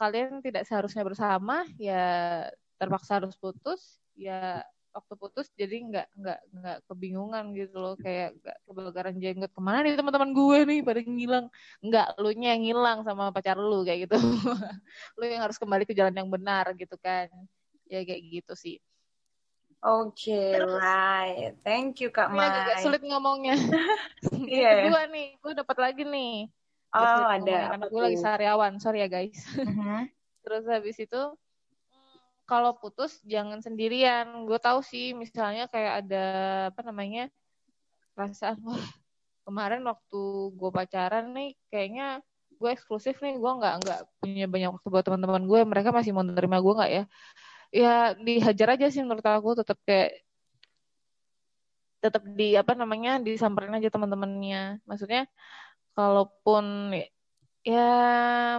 kalian 0.01 0.41
tidak 0.41 0.65
seharusnya 0.65 1.05
bersama, 1.05 1.63
ya 1.79 2.49
terpaksa 2.81 3.21
harus 3.23 3.37
putus, 3.39 4.01
ya 4.17 4.65
waktu 4.97 5.15
putus 5.21 5.47
jadi 5.53 5.77
nggak 5.77 6.09
nggak 6.17 6.41
nggak 6.57 6.79
kebingungan 6.89 7.53
gitu 7.53 7.77
loh 7.77 7.95
kayak 8.01 8.33
nggak 8.41 8.57
kebakaran 8.65 9.17
jenggot 9.21 9.53
ke 9.53 9.61
mana 9.61 9.85
nih 9.85 9.93
teman-teman 9.93 10.33
gue 10.33 10.59
nih 10.65 10.81
pada 10.81 11.01
ngilang 11.05 11.47
nggak 11.85 12.09
lu 12.17 12.31
nya 12.33 12.57
yang 12.57 12.63
ngilang 12.65 12.99
sama 13.05 13.29
pacar 13.29 13.61
lu 13.61 13.85
kayak 13.85 14.09
gitu 14.09 14.17
lu 15.21 15.23
yang 15.29 15.45
harus 15.45 15.61
kembali 15.61 15.85
ke 15.85 15.93
jalan 15.93 16.17
yang 16.17 16.33
benar 16.33 16.73
gitu 16.73 16.97
kan 16.97 17.29
ya 17.85 18.01
kayak 18.03 18.23
gitu 18.25 18.57
sih 18.57 18.77
Oke, 19.87 20.33
okay, 20.33 20.57
right. 20.57 21.53
Thank 21.61 22.01
you 22.01 22.09
Kak 22.09 22.33
Mai. 22.33 22.49
agak 22.49 22.81
sulit 22.83 23.05
ngomongnya. 23.07 23.55
Iya. 24.35 24.59
yeah. 24.59 24.75
Kedua 24.89 25.03
nih, 25.13 25.29
gue 25.39 25.53
dapat 25.53 25.77
lagi 25.79 26.03
nih. 26.03 26.49
Oh, 26.97 27.23
ada. 27.29 27.77
Karena 27.77 27.87
gue 27.87 28.03
lagi 28.03 28.19
sariawan, 28.19 28.73
sorry 28.83 29.05
ya 29.05 29.09
guys. 29.13 29.37
Uh-huh. 29.55 30.03
Terus 30.43 30.65
habis 30.67 30.97
itu, 30.97 31.23
kalau 32.47 32.79
putus 32.79 33.19
jangan 33.27 33.61
sendirian. 33.61 34.47
Gue 34.49 34.59
tahu 34.63 34.81
sih, 34.81 35.13
misalnya 35.13 35.67
kayak 35.67 36.07
ada 36.07 36.25
apa 36.71 36.81
namanya 36.87 37.29
perasaan, 38.15 38.59
wah 38.65 38.87
kemarin 39.47 39.83
waktu 39.87 40.21
gue 40.55 40.71
pacaran 40.73 41.35
nih, 41.35 41.51
kayaknya 41.69 42.23
gue 42.57 42.71
eksklusif 42.73 43.21
nih, 43.21 43.37
gue 43.37 43.53
nggak 43.59 43.75
nggak 43.85 44.01
punya 44.23 44.47
banyak 44.49 44.71
waktu 44.79 44.89
buat 44.89 45.05
teman-teman 45.05 45.45
gue. 45.45 45.61
Mereka 45.67 45.91
masih 45.93 46.15
mau 46.17 46.25
menerima 46.25 46.57
gue 46.63 46.75
nggak 46.79 46.93
ya? 46.97 47.05
ya 47.75 48.15
dihajar 48.17 48.79
aja 48.79 48.87
sih 48.93 49.03
menurut 49.03 49.25
aku 49.27 49.59
tetap 49.61 49.79
kayak 49.87 50.23
tetap 52.01 52.23
di 52.39 52.55
apa 52.55 52.73
namanya 52.79 53.19
disamperin 53.19 53.75
aja 53.75 53.91
teman-temannya 53.91 54.79
maksudnya 54.87 55.27
kalaupun 55.97 56.95
ya 57.67 57.91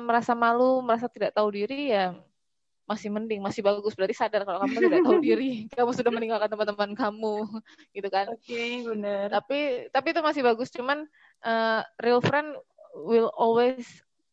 merasa 0.04 0.36
malu 0.36 0.84
merasa 0.84 1.08
tidak 1.08 1.32
tahu 1.32 1.48
diri 1.54 1.96
ya 1.96 2.18
masih 2.88 3.12
mending 3.12 3.44
masih 3.44 3.60
bagus 3.60 3.94
berarti 3.94 4.16
sadar 4.16 4.48
kalau 4.48 4.64
kamu 4.64 4.80
tidak 4.80 5.02
tahu 5.04 5.20
diri 5.20 5.52
kamu 5.76 5.92
sudah 5.92 6.12
meninggalkan 6.16 6.48
teman-teman 6.48 6.92
kamu 6.96 7.36
gitu 7.92 8.08
kan 8.08 8.32
oke 8.32 8.40
okay, 8.42 8.82
benar 8.88 9.28
tapi 9.28 9.60
tapi 9.92 10.08
itu 10.16 10.22
masih 10.24 10.42
bagus 10.42 10.72
cuman 10.72 11.04
uh, 11.44 11.84
real 12.00 12.24
friend 12.24 12.56
will 12.96 13.28
always 13.36 13.84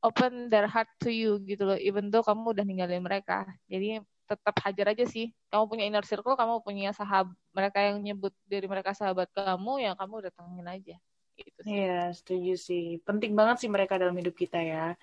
open 0.06 0.46
their 0.48 0.70
heart 0.70 0.88
to 1.02 1.10
you 1.10 1.42
gitu 1.42 1.66
loh 1.66 1.76
even 1.76 2.14
though 2.14 2.22
kamu 2.22 2.54
udah 2.54 2.62
ninggalin 2.62 3.02
mereka 3.02 3.42
jadi 3.66 4.00
tetap 4.24 4.56
hajar 4.64 4.96
aja 4.96 5.04
sih. 5.04 5.30
Kamu 5.52 5.68
punya 5.68 5.84
inner 5.84 6.04
circle, 6.04 6.36
kamu 6.36 6.64
punya 6.64 6.90
sahabat 6.96 7.36
mereka 7.52 7.78
yang 7.80 8.00
nyebut 8.00 8.32
dari 8.48 8.64
mereka 8.64 8.96
sahabat 8.96 9.28
kamu, 9.36 9.84
yang 9.84 9.94
kamu 9.94 10.24
datengin 10.24 10.66
aja. 10.66 10.96
Itu 11.36 11.60
Iya, 11.66 12.10
setuju 12.16 12.52
sih. 12.56 12.84
Penting 13.04 13.36
banget 13.36 13.64
sih 13.64 13.70
mereka 13.70 14.00
dalam 14.00 14.16
hidup 14.16 14.34
kita 14.34 14.58
ya. 14.58 14.96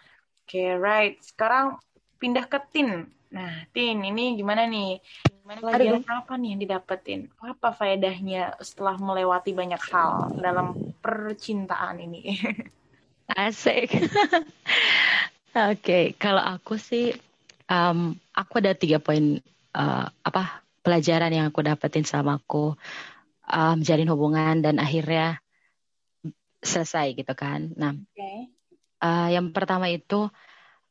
Oke, 0.44 0.58
okay, 0.58 0.70
right. 0.76 1.16
Sekarang 1.22 1.78
pindah 2.22 2.46
ke 2.46 2.62
Tin. 2.70 3.10
Nah, 3.34 3.66
Tin, 3.74 3.98
ini 4.06 4.38
gimana 4.38 4.70
nih? 4.70 5.02
Gimana 5.26 5.58
pelajaran 5.58 6.06
apa 6.06 6.34
nih 6.38 6.50
yang 6.54 6.62
didapetin? 6.62 7.20
Apa 7.42 7.74
faedahnya 7.74 8.62
setelah 8.62 9.02
melewati 9.02 9.58
banyak 9.58 9.82
hal 9.90 10.38
dalam 10.38 10.78
percintaan 11.02 11.98
ini? 11.98 12.38
Asik. 13.34 13.90
Oke, 13.98 14.46
okay, 15.52 16.04
kalau 16.16 16.44
aku 16.44 16.78
sih 16.78 17.12
um, 17.68 18.16
aku 18.32 18.64
ada 18.64 18.76
tiga 18.76 19.00
poin 19.04 19.40
uh, 19.76 20.06
apa 20.24 20.64
pelajaran 20.84 21.32
yang 21.32 21.48
aku 21.52 21.64
dapetin 21.64 22.08
selama 22.08 22.40
aku 22.40 22.76
um, 23.48 23.78
jalin 23.84 24.08
hubungan 24.12 24.64
dan 24.64 24.80
akhirnya 24.80 25.40
selesai 26.62 27.16
gitu 27.16 27.34
kan. 27.36 27.72
Nah, 27.76 27.96
okay. 27.96 28.52
uh, 29.04 29.28
yang 29.32 29.52
pertama 29.52 29.92
itu 29.92 30.28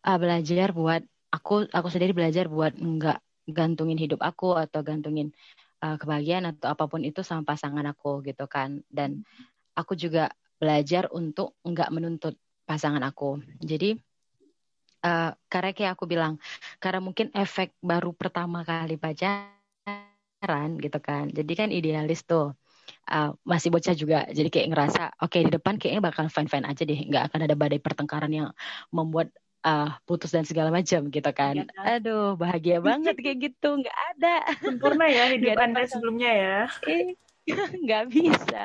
uh, 0.05 0.19
belajar 0.21 0.73
buat 0.73 1.03
aku 1.31 1.66
aku 1.71 1.88
sendiri 1.90 2.12
belajar 2.14 2.47
buat 2.47 2.75
nggak 2.77 3.19
gantungin 3.51 3.99
hidup 3.99 4.23
aku 4.23 4.55
atau 4.55 4.83
gantungin 4.87 5.35
uh, 5.83 5.99
kebahagiaan 5.99 6.55
atau 6.55 6.71
apa 6.71 6.87
pun 6.87 7.03
itu 7.03 7.23
sama 7.27 7.43
pasangan 7.47 7.87
aku 7.87 8.23
gitu 8.27 8.47
kan. 8.47 8.83
Dan 8.90 9.27
aku 9.75 9.97
juga 9.97 10.31
belajar 10.61 11.09
untuk 11.11 11.57
nggak 11.64 11.90
menuntut 11.90 12.37
pasangan 12.69 13.03
aku. 13.03 13.40
Jadi 13.59 13.97
uh, 15.05 15.31
karena 15.49 15.71
kayak 15.73 15.93
aku 15.97 16.05
bilang 16.09 16.37
karena 16.79 17.01
mungkin 17.01 17.33
efek 17.33 17.75
baru 17.81 18.12
pertama 18.12 18.64
kali 18.64 18.97
pacaran 19.01 20.71
gitu 20.81 20.99
kan 21.01 21.29
jadi 21.33 21.53
kan 21.57 21.69
idealis 21.73 22.25
tuh 22.25 22.57
uh, 23.11 23.31
masih 23.45 23.73
bocah 23.73 23.95
juga 23.97 24.29
jadi 24.31 24.49
kayak 24.49 24.69
ngerasa 24.73 25.03
oke 25.21 25.33
okay, 25.33 25.45
di 25.49 25.53
depan 25.53 25.77
kayaknya 25.81 26.03
bakal 26.05 26.29
fine 26.29 26.49
fine 26.49 26.66
aja 26.69 26.83
deh 26.85 27.01
nggak 27.09 27.33
akan 27.33 27.40
ada 27.49 27.55
badai 27.57 27.81
pertengkaran 27.81 28.33
yang 28.33 28.49
membuat 28.93 29.33
uh, 29.64 29.88
putus 30.09 30.33
dan 30.33 30.44
segala 30.44 30.73
macam 30.73 31.09
gitu 31.09 31.31
kan. 31.33 31.64
Ya, 31.64 31.99
Aduh, 31.99 32.37
bahagia 32.37 32.81
banget 32.88 33.16
kayak 33.16 33.38
gitu. 33.51 33.81
Nggak 33.81 33.99
ada. 34.16 34.37
Sempurna 34.61 35.07
ya 35.09 35.25
hidup 35.33 35.57
gak 35.57 35.64
Anda 35.64 35.81
sebelumnya 35.88 36.31
ya. 36.33 36.59
nggak 37.85 38.05
bisa. 38.12 38.62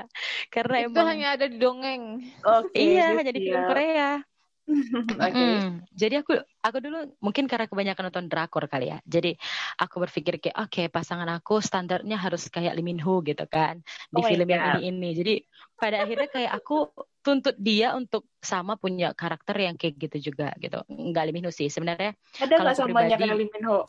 Karena 0.51 0.75
Itu 0.85 0.93
emang... 0.93 1.07
hanya 1.09 1.27
ada 1.39 1.45
di 1.49 1.57
dongeng. 1.57 2.21
Okay, 2.43 2.99
iya, 2.99 3.15
hanya 3.15 3.31
di 3.33 3.41
film 3.41 3.63
Korea. 3.65 4.21
Okay. 5.15 5.61
Hmm, 5.61 5.85
jadi 5.93 6.25
aku 6.25 6.41
aku 6.61 6.77
dulu 6.81 7.13
mungkin 7.21 7.45
karena 7.45 7.69
kebanyakan 7.69 8.09
nonton 8.09 8.25
drakor 8.25 8.65
kali 8.65 8.89
ya. 8.89 8.97
Jadi 9.05 9.37
aku 9.77 10.01
berpikir 10.01 10.41
kayak 10.41 10.57
oke 10.57 10.71
okay, 10.73 10.85
pasangan 10.89 11.29
aku 11.29 11.61
standarnya 11.61 12.17
harus 12.17 12.49
kayak 12.49 12.73
Lee 12.73 12.85
Min 12.85 12.97
Ho 13.01 13.21
gitu 13.21 13.45
kan 13.45 13.85
di 14.09 14.21
oh 14.21 14.25
film 14.25 14.49
yang 14.49 14.81
ini 14.81 14.89
ini. 14.89 15.09
Jadi 15.13 15.33
pada 15.77 16.01
akhirnya 16.01 16.29
kayak 16.33 16.51
aku 16.57 16.89
tuntut 17.21 17.55
dia 17.61 17.93
untuk 17.93 18.25
sama 18.41 18.77
punya 18.77 19.13
karakter 19.13 19.53
yang 19.57 19.77
kayak 19.77 20.01
gitu 20.01 20.33
juga 20.33 20.53
gitu. 20.57 20.81
Enggak 20.89 21.29
Lee 21.29 21.35
Min 21.35 21.45
Ho 21.45 21.53
sih 21.53 21.69
sebenarnya. 21.69 22.17
Ada 22.41 22.53
nggak 22.57 22.75
sama 22.75 23.05
pribadi, 23.05 23.21
Lee 23.21 23.49
Min 23.49 23.63
Ho? 23.69 23.85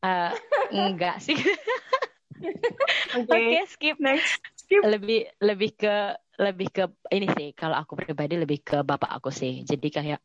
Uh, 0.00 0.32
enggak 0.72 1.20
sih. 1.20 1.36
Oke, 3.16 3.24
okay. 3.28 3.44
okay, 3.48 3.64
skip 3.68 3.96
next. 4.00 4.55
Lebih 4.66 5.20
lebih 5.40 5.70
ke 5.78 5.94
lebih 6.42 6.68
ke 6.74 6.84
ini 7.14 7.26
sih. 7.32 7.48
Kalau 7.56 7.76
aku 7.78 7.96
pribadi 7.96 8.34
lebih 8.36 8.60
ke 8.60 8.82
bapak 8.82 9.10
aku 9.20 9.30
sih. 9.30 9.62
Jadi 9.62 9.88
kayak 9.88 10.20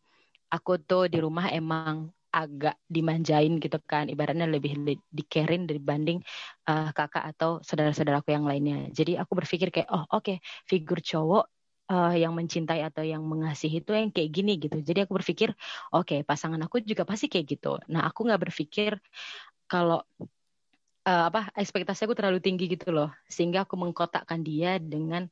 aku 0.52 0.82
tuh 0.84 1.08
di 1.08 1.22
rumah 1.22 1.48
emang 1.54 2.12
agak 2.32 2.80
dimanjain 2.88 3.60
gitu 3.60 3.78
kan. 3.84 4.08
Ibaratnya 4.08 4.48
lebih 4.48 5.04
dikerin 5.12 5.68
dibanding 5.68 6.24
uh, 6.68 6.90
kakak 6.96 7.36
atau 7.36 7.60
saudara-saudaraku 7.62 8.32
yang 8.32 8.48
lainnya. 8.48 8.88
Jadi 8.90 9.20
aku 9.20 9.36
berpikir 9.36 9.70
kayak 9.70 9.90
oh 9.92 10.08
oke 10.10 10.24
okay, 10.24 10.38
figur 10.66 11.04
cowok 11.04 11.46
uh, 11.92 12.16
yang 12.16 12.32
mencintai 12.32 12.82
atau 12.88 13.04
yang 13.04 13.22
mengasihi 13.28 13.84
itu 13.84 13.92
yang 13.92 14.10
kayak 14.16 14.32
gini 14.32 14.58
gitu. 14.58 14.80
Jadi 14.80 15.06
aku 15.06 15.20
berpikir 15.20 15.52
oke 15.92 16.08
okay, 16.08 16.20
pasangan 16.24 16.60
aku 16.64 16.80
juga 16.82 17.04
pasti 17.04 17.28
kayak 17.28 17.46
gitu. 17.46 17.78
Nah 17.92 18.08
aku 18.08 18.26
nggak 18.28 18.42
berpikir 18.48 18.96
kalau 19.68 20.04
uh, 21.08 21.24
apa 21.30 21.50
ekspektasi 21.58 22.06
aku 22.06 22.16
terlalu 22.18 22.40
tinggi 22.44 22.70
gitu 22.70 22.94
loh 22.94 23.10
sehingga 23.26 23.66
aku 23.66 23.76
mengkotakkan 23.80 24.42
dia 24.46 24.78
dengan 24.78 25.26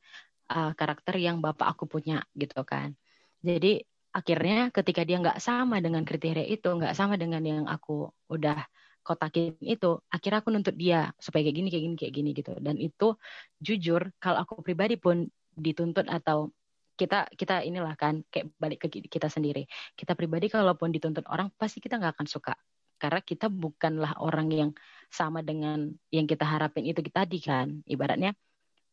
uh, 0.50 0.72
karakter 0.74 1.18
yang 1.18 1.38
bapak 1.38 1.66
aku 1.76 1.86
punya 1.86 2.24
gitu 2.34 2.60
kan. 2.66 2.94
Jadi 3.40 3.80
akhirnya 4.10 4.74
ketika 4.74 5.06
dia 5.06 5.22
nggak 5.22 5.38
sama 5.38 5.78
dengan 5.78 6.02
kriteria 6.02 6.46
itu, 6.50 6.66
nggak 6.66 6.94
sama 6.98 7.14
dengan 7.14 7.42
yang 7.46 7.64
aku 7.70 8.10
udah 8.28 8.66
kotakin 9.00 9.56
itu, 9.64 9.96
akhirnya 10.12 10.38
aku 10.44 10.50
nuntut 10.52 10.76
dia 10.76 11.14
supaya 11.16 11.46
kayak 11.46 11.56
gini, 11.56 11.68
kayak 11.72 11.84
gini, 11.86 11.96
kayak 11.96 12.14
gini 12.14 12.30
gitu. 12.36 12.52
Dan 12.60 12.76
itu 12.76 13.16
jujur, 13.62 14.12
kalau 14.20 14.44
aku 14.44 14.60
pribadi 14.60 15.00
pun 15.00 15.24
dituntut 15.56 16.06
atau 16.10 16.52
kita 17.00 17.32
kita 17.32 17.64
inilah 17.64 17.96
kan 17.96 18.20
kayak 18.28 18.52
balik 18.60 18.84
ke 18.84 19.08
kita 19.08 19.32
sendiri 19.32 19.64
kita 19.96 20.12
pribadi 20.12 20.52
kalaupun 20.52 20.92
dituntut 20.92 21.24
orang 21.32 21.48
pasti 21.56 21.80
kita 21.80 21.96
nggak 21.96 22.12
akan 22.12 22.28
suka 22.28 22.52
karena 23.00 23.24
kita 23.24 23.48
bukanlah 23.48 24.20
orang 24.20 24.52
yang 24.52 24.70
sama 25.10 25.42
dengan 25.42 25.90
yang 26.14 26.24
kita 26.24 26.46
harapin 26.46 26.86
itu 26.86 27.02
tadi 27.10 27.42
kan 27.42 27.82
ibaratnya 27.84 28.32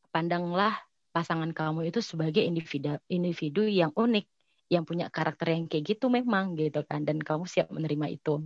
pandanglah 0.09 0.73
pasangan 1.13 1.53
kamu 1.53 1.89
itu 1.93 2.01
sebagai 2.01 2.41
individu 2.41 2.97
individu 3.09 3.65
yang 3.65 3.93
unik 3.93 4.25
yang 4.67 4.83
punya 4.83 5.07
karakter 5.07 5.55
yang 5.55 5.69
kayak 5.69 5.95
gitu 5.95 6.11
memang 6.11 6.57
gitu 6.59 6.83
kan 6.83 7.07
dan 7.07 7.21
kamu 7.21 7.47
siap 7.47 7.69
menerima 7.71 8.11
itu 8.11 8.43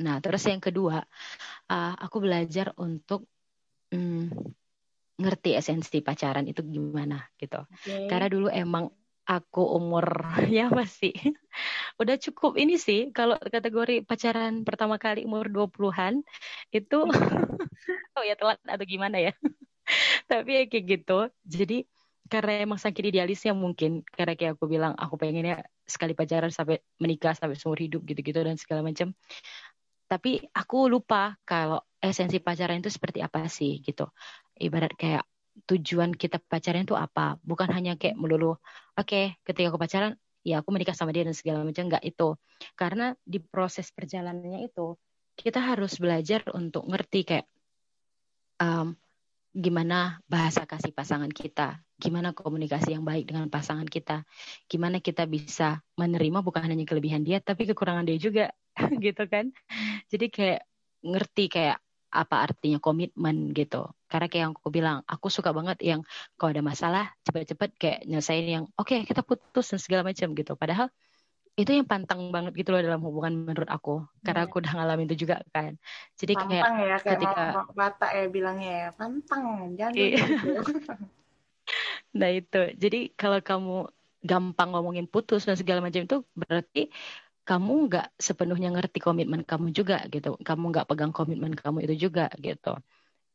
nah 0.00 0.18
terus 0.18 0.42
yang 0.48 0.60
kedua 0.60 1.06
uh, 1.70 1.94
aku 1.96 2.24
belajar 2.24 2.74
untuk 2.76 3.24
hmm, 3.94 4.54
ngerti 5.20 5.50
esensi 5.52 6.00
pacaran 6.00 6.48
itu 6.48 6.64
gimana 6.64 7.20
gitu. 7.36 7.60
Okay. 7.84 8.08
Karena 8.08 8.26
dulu 8.32 8.48
emang 8.48 8.88
aku 9.28 9.76
umur 9.76 10.24
ya 10.56 10.72
masih 10.72 11.12
udah 12.00 12.16
cukup 12.16 12.56
ini 12.56 12.80
sih 12.80 13.12
kalau 13.12 13.36
kategori 13.36 14.08
pacaran 14.08 14.64
pertama 14.64 14.96
kali 14.96 15.28
umur 15.28 15.52
20-an 15.52 16.24
itu 16.72 16.98
oh 18.16 18.24
ya 18.24 18.34
telat 18.40 18.56
atau 18.64 18.84
gimana 18.88 19.20
ya. 19.20 19.32
Tapi 20.30 20.50
ya 20.56 20.62
kayak 20.64 20.84
gitu. 20.88 21.28
Jadi 21.44 21.84
karena 22.30 22.62
emang 22.62 22.78
saking 22.78 23.10
idealisnya 23.10 23.52
mungkin 23.52 24.06
karena 24.06 24.38
kayak 24.38 24.56
aku 24.56 24.70
bilang 24.70 24.94
aku 24.94 25.18
pengennya 25.18 25.66
sekali 25.84 26.14
pacaran 26.14 26.54
sampai 26.54 26.78
menikah 27.02 27.34
sampai 27.34 27.58
seumur 27.58 27.76
hidup 27.76 28.00
gitu-gitu 28.08 28.40
dan 28.40 28.56
segala 28.56 28.80
macam. 28.86 29.12
Tapi 30.08 30.42
aku 30.56 30.90
lupa 30.90 31.36
kalau 31.44 31.84
esensi 32.00 32.40
pacaran 32.40 32.80
itu 32.80 32.90
seperti 32.90 33.20
apa 33.20 33.44
sih 33.46 33.82
gitu. 33.84 34.08
Ibarat 34.56 34.94
kayak 34.96 35.22
tujuan 35.68 36.16
kita 36.16 36.40
pacaran 36.40 36.86
itu 36.86 36.96
apa? 36.96 37.36
Bukan 37.44 37.68
hanya 37.74 37.98
kayak 38.00 38.16
melulu, 38.16 38.56
oke, 38.56 38.60
okay, 38.96 39.36
ketika 39.44 39.74
aku 39.74 39.78
pacaran, 39.78 40.16
ya 40.46 40.64
aku 40.64 40.72
menikah 40.72 40.96
sama 40.96 41.12
dia 41.12 41.26
dan 41.26 41.36
segala 41.36 41.64
macam 41.64 41.88
nggak 41.88 42.04
itu. 42.04 42.36
Karena 42.76 43.12
di 43.22 43.38
proses 43.40 43.92
perjalanannya 43.92 44.66
itu 44.66 44.96
kita 45.36 45.60
harus 45.60 45.96
belajar 45.96 46.44
untuk 46.52 46.84
ngerti 46.88 47.20
kayak 47.24 47.46
um, 48.60 48.92
gimana 49.50 50.22
bahasa 50.30 50.62
kasih 50.62 50.94
pasangan 50.94 51.30
kita, 51.32 51.82
gimana 51.98 52.30
komunikasi 52.30 52.94
yang 52.94 53.02
baik 53.02 53.26
dengan 53.26 53.50
pasangan 53.50 53.88
kita, 53.88 54.22
gimana 54.70 55.02
kita 55.02 55.26
bisa 55.26 55.82
menerima 55.98 56.38
bukan 56.44 56.70
hanya 56.70 56.86
kelebihan 56.86 57.26
dia 57.26 57.42
tapi 57.42 57.66
kekurangan 57.66 58.06
dia 58.06 58.18
juga, 58.20 58.46
gitu 59.04 59.26
kan? 59.26 59.50
Jadi 60.06 60.30
kayak 60.30 60.62
ngerti 61.02 61.44
kayak 61.50 61.78
apa 62.10 62.36
artinya 62.46 62.78
komitmen 62.78 63.50
gitu. 63.54 63.90
Karena 64.10 64.26
kayak 64.26 64.42
yang 64.42 64.52
aku 64.58 64.70
bilang, 64.74 64.98
aku 65.06 65.30
suka 65.30 65.54
banget 65.54 65.78
yang 65.86 66.00
kalau 66.34 66.50
ada 66.50 66.62
masalah 66.66 67.04
cepat-cepat 67.22 67.70
kayak 67.78 67.98
nyelesain 68.10 68.42
yang 68.42 68.64
oke 68.74 68.90
okay, 68.90 69.06
kita 69.06 69.22
putus 69.22 69.70
dan 69.70 69.78
segala 69.78 70.02
macam 70.02 70.34
gitu. 70.34 70.58
Padahal 70.58 70.90
itu 71.58 71.70
yang 71.76 71.86
pantang 71.86 72.32
banget 72.32 72.56
gitu 72.56 72.72
loh 72.72 72.80
dalam 72.80 73.02
hubungan 73.04 73.32
menurut 73.46 73.70
aku. 73.70 74.02
Karena 74.24 74.44
iya. 74.44 74.48
aku 74.50 74.54
udah 74.58 74.72
ngalamin 74.74 75.06
itu 75.12 75.26
juga 75.26 75.44
kan. 75.54 75.76
Jadi 76.18 76.32
pantang 76.34 76.50
kayak, 76.50 76.66
ya, 76.66 76.96
kayak 76.98 77.18
ketika 77.18 77.44
bata 77.76 78.06
ya 78.16 78.24
bilangnya 78.26 78.72
ya 78.72 78.88
pantang 78.96 79.44
jangan 79.76 79.94
iya. 79.94 80.18
gitu. 80.18 80.60
nah 82.18 82.30
itu. 82.32 82.62
Jadi 82.80 83.00
kalau 83.14 83.38
kamu 83.38 83.76
gampang 84.20 84.68
ngomongin 84.76 85.06
putus 85.08 85.48
dan 85.48 85.56
segala 85.56 85.80
macam 85.80 86.04
itu 86.04 86.16
berarti 86.36 86.92
kamu 87.44 87.72
nggak 87.88 88.06
sepenuhnya 88.20 88.68
ngerti 88.70 88.98
komitmen 89.02 89.42
kamu 89.42 89.74
juga 89.74 90.06
gitu. 90.08 90.38
Kamu 90.40 90.64
nggak 90.70 90.86
pegang 90.88 91.12
komitmen 91.12 91.52
kamu 91.52 91.84
itu 91.88 92.08
juga 92.08 92.30
gitu. 92.38 92.78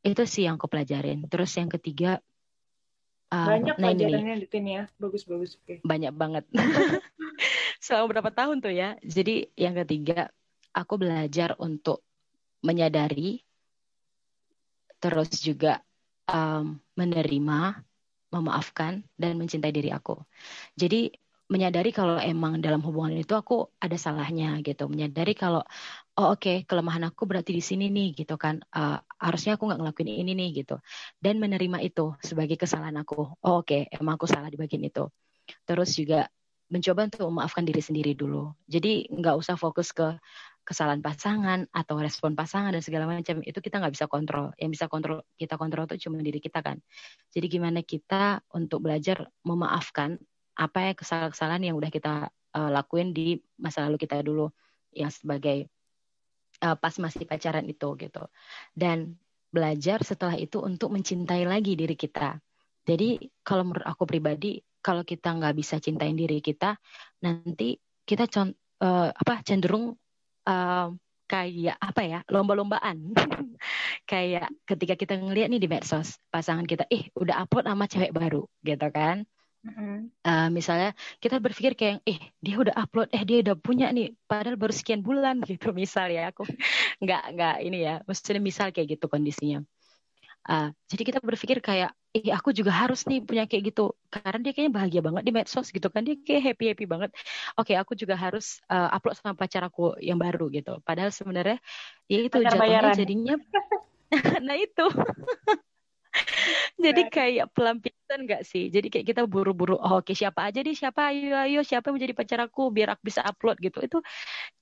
Itu 0.05 0.23
sih 0.29 0.45
yang 0.45 0.61
aku 0.61 0.69
pelajarin. 0.69 1.25
Terus 1.25 1.49
yang 1.57 1.65
ketiga, 1.73 2.21
um, 3.33 3.49
banyak 3.49 3.75
nah 3.81 3.89
pelajarannya 3.89 4.35
di 4.37 4.47
sini 4.47 4.69
ya, 4.77 4.83
bagus-bagus. 5.01 5.57
Okay. 5.65 5.81
Banyak 5.81 6.13
banget. 6.13 6.45
Selama 7.83 8.05
berapa 8.13 8.29
tahun 8.29 8.61
tuh 8.61 8.73
ya. 8.77 8.93
Jadi 9.01 9.49
yang 9.57 9.73
ketiga, 9.81 10.29
aku 10.77 11.01
belajar 11.01 11.57
untuk 11.57 12.05
menyadari, 12.61 13.41
terus 15.01 15.41
juga 15.41 15.81
um, 16.29 16.77
menerima, 16.93 17.81
memaafkan 18.29 19.01
dan 19.17 19.41
mencintai 19.41 19.73
diri 19.73 19.89
aku. 19.89 20.21
Jadi 20.77 21.09
menyadari 21.45 21.93
kalau 21.93 22.17
emang 22.17 22.57
dalam 22.57 22.81
hubungan 22.81 23.13
itu 23.21 23.37
aku 23.37 23.69
ada 23.77 23.93
salahnya 24.01 24.57
gitu. 24.65 24.89
Menyadari 24.89 25.37
kalau 25.37 25.61
oh 26.17 26.33
oke 26.33 26.41
okay, 26.41 26.57
kelemahan 26.65 27.05
aku 27.05 27.29
berarti 27.29 27.53
di 27.53 27.61
sini 27.61 27.93
nih 27.93 28.17
gitu 28.17 28.35
kan. 28.41 28.61
Uh, 28.73 28.97
harusnya 29.21 29.53
aku 29.57 29.69
nggak 29.69 29.79
ngelakuin 29.81 30.09
ini 30.09 30.33
nih 30.33 30.49
gitu. 30.65 30.81
Dan 31.21 31.37
menerima 31.37 31.85
itu 31.85 32.17
sebagai 32.25 32.57
kesalahan 32.57 32.97
aku. 32.97 33.37
Oh 33.45 33.61
oke 33.61 33.69
okay, 33.69 33.81
emang 33.93 34.17
aku 34.17 34.25
salah 34.25 34.49
di 34.49 34.57
bagian 34.57 34.81
itu. 34.81 35.05
Terus 35.69 35.93
juga 35.93 36.25
mencoba 36.65 37.05
untuk 37.13 37.29
memaafkan 37.29 37.61
diri 37.61 37.81
sendiri 37.81 38.17
dulu. 38.17 38.49
Jadi 38.65 39.05
nggak 39.13 39.35
usah 39.37 39.53
fokus 39.53 39.93
ke 39.93 40.17
kesalahan 40.65 40.97
pasangan 41.05 41.69
atau 41.69 42.01
respon 42.01 42.33
pasangan 42.33 42.73
dan 42.73 42.81
segala 42.81 43.05
macam. 43.05 43.45
Itu 43.45 43.61
kita 43.61 43.77
nggak 43.77 43.93
bisa 43.93 44.09
kontrol. 44.09 44.49
Yang 44.57 44.81
bisa 44.81 44.85
kontrol 44.89 45.21
kita 45.37 45.61
kontrol 45.61 45.85
itu 45.85 46.09
cuma 46.09 46.17
diri 46.25 46.41
kita 46.41 46.65
kan. 46.65 46.81
Jadi 47.29 47.45
gimana 47.53 47.85
kita 47.85 48.41
untuk 48.49 48.81
belajar 48.81 49.29
memaafkan 49.45 50.17
apa 50.55 50.91
ya 50.91 50.91
kesalahan-kesalahan 50.95 51.63
yang 51.71 51.75
udah 51.75 51.91
kita 51.91 52.31
uh, 52.55 52.69
lakuin 52.71 53.11
di 53.11 53.39
masa 53.59 53.83
lalu 53.83 53.99
kita 53.99 54.23
dulu 54.23 54.47
yang 54.95 55.11
sebagai 55.11 55.67
uh, 56.63 56.79
pas 56.79 56.95
masih 56.95 57.27
pacaran 57.27 57.67
itu 57.67 57.87
gitu. 57.99 58.23
Dan 58.71 59.19
belajar 59.51 60.03
setelah 60.03 60.35
itu 60.39 60.63
untuk 60.63 60.91
mencintai 60.95 61.43
lagi 61.43 61.75
diri 61.75 61.95
kita. 61.95 62.39
Jadi 62.87 63.19
kalau 63.43 63.67
menurut 63.67 63.83
aku 63.83 64.07
pribadi 64.07 64.63
kalau 64.79 65.03
kita 65.03 65.35
nggak 65.35 65.55
bisa 65.57 65.81
cintain 65.81 66.13
diri 66.13 66.39
kita 66.39 66.77
nanti 67.25 67.75
kita 68.05 68.29
con 68.29 68.53
uh, 68.83 69.09
apa 69.09 69.41
cenderung 69.41 69.97
uh, 70.45 70.87
kayak 71.25 71.77
apa 71.81 72.01
ya 72.05 72.19
lomba-lombaan. 72.29 72.97
Kayak 74.05 74.53
ketika 74.69 74.93
kita 74.93 75.17
ngeliat 75.17 75.49
nih 75.49 75.57
di 75.57 75.65
medsos 75.65 76.21
pasangan 76.29 76.69
kita 76.69 76.85
eh 76.93 77.09
udah 77.17 77.41
upload 77.41 77.65
sama 77.65 77.89
cewek 77.89 78.13
baru 78.13 78.45
gitu 78.61 78.87
kan 78.93 79.25
Uh, 80.25 80.49
misalnya 80.53 80.93
kita 81.17 81.41
berpikir 81.41 81.73
kayak, 81.73 81.97
eh 82.05 82.21
dia 82.37 82.55
udah 82.61 82.73
upload, 82.77 83.09
eh 83.09 83.23
dia 83.25 83.41
udah 83.41 83.55
punya 83.57 83.89
nih, 83.89 84.13
padahal 84.29 84.57
baru 84.57 84.73
sekian 84.73 85.01
bulan 85.01 85.41
gitu 85.49 85.73
misal 85.73 86.09
ya 86.09 86.29
aku 86.29 86.45
nggak 87.01 87.21
nggak 87.33 87.55
ini 87.65 87.77
ya, 87.81 87.93
maksudnya 88.05 88.41
misal 88.41 88.69
kayak 88.69 88.97
gitu 88.97 89.05
kondisinya. 89.09 89.65
Uh, 90.45 90.69
jadi 90.85 91.01
kita 91.09 91.19
berpikir 91.25 91.57
kayak, 91.57 91.97
eh 92.13 92.29
aku 92.29 92.53
juga 92.53 92.69
harus 92.69 93.01
nih 93.09 93.25
punya 93.25 93.49
kayak 93.49 93.73
gitu, 93.73 93.97
karena 94.13 94.37
dia 94.45 94.51
kayaknya 94.53 94.73
bahagia 94.77 95.01
banget 95.01 95.23
di 95.25 95.31
medsos 95.33 95.67
gitu 95.73 95.87
kan, 95.89 96.05
dia 96.05 96.15
kayak 96.21 96.53
happy 96.53 96.65
happy 96.69 96.85
banget. 96.85 97.09
Oke, 97.57 97.73
okay, 97.73 97.75
aku 97.81 97.97
juga 97.97 98.13
harus 98.13 98.61
uh, 98.69 98.93
upload 98.93 99.17
sama 99.17 99.33
pacar 99.33 99.65
aku 99.65 99.97
yang 99.97 100.21
baru 100.21 100.53
gitu. 100.53 100.77
Padahal 100.85 101.09
sebenarnya 101.09 101.57
ya 102.05 102.19
itu 102.21 102.37
jatuhnya 102.45 102.93
jadinya, 102.93 103.33
nah 104.47 104.57
itu. 104.57 104.85
Jadi 106.85 107.01
kayak 107.11 107.51
pelampiasan 107.51 108.19
gak 108.27 108.43
sih? 108.47 108.71
Jadi 108.71 108.87
kayak 108.91 109.05
kita 109.15 109.21
buru-buru, 109.27 109.75
oh, 109.75 109.99
oke 109.99 110.11
okay, 110.11 110.15
siapa 110.15 110.47
aja 110.47 110.59
nih, 110.61 110.75
siapa 110.75 111.11
ayo 111.11 111.35
ayo 111.35 111.59
siapa 111.61 111.91
yang 111.91 111.95
menjadi 111.99 112.13
pacar 112.15 112.39
aku 112.43 112.71
biar 112.71 112.95
aku 112.95 113.01
bisa 113.05 113.21
upload 113.23 113.57
gitu. 113.59 113.79
Itu 113.83 113.97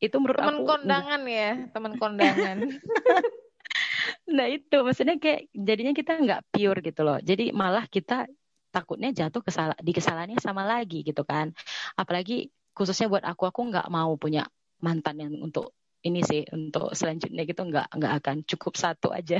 itu 0.01 0.15
menurut 0.17 0.39
teman 0.39 0.55
aku 0.57 0.63
kondangan 0.65 1.21
ya, 1.27 1.51
teman 1.71 1.93
kondangan. 1.97 2.57
nah 4.35 4.47
itu 4.49 4.77
maksudnya 4.83 5.15
kayak 5.17 5.49
jadinya 5.53 5.93
kita 5.95 6.11
nggak 6.17 6.41
pure 6.53 6.79
gitu 6.81 7.01
loh. 7.05 7.17
Jadi 7.21 7.53
malah 7.53 7.85
kita 7.87 8.27
takutnya 8.73 9.13
jatuh 9.13 9.45
kesal 9.45 9.77
di 9.77 9.93
kesalahannya 9.93 10.41
sama 10.41 10.65
lagi 10.65 11.05
gitu 11.05 11.21
kan. 11.21 11.53
Apalagi 11.93 12.49
khususnya 12.73 13.05
buat 13.05 13.21
aku 13.21 13.45
aku 13.45 13.61
nggak 13.69 13.87
mau 13.93 14.17
punya 14.17 14.49
mantan 14.81 15.21
yang 15.21 15.33
untuk 15.39 15.71
ini 16.03 16.19
sih 16.21 16.43
untuk 16.51 16.91
selanjutnya 16.91 17.47
gitu 17.47 17.63
nggak 17.63 17.87
nggak 17.95 18.13
akan 18.19 18.37
cukup 18.43 18.75
satu 18.75 19.15
aja. 19.15 19.39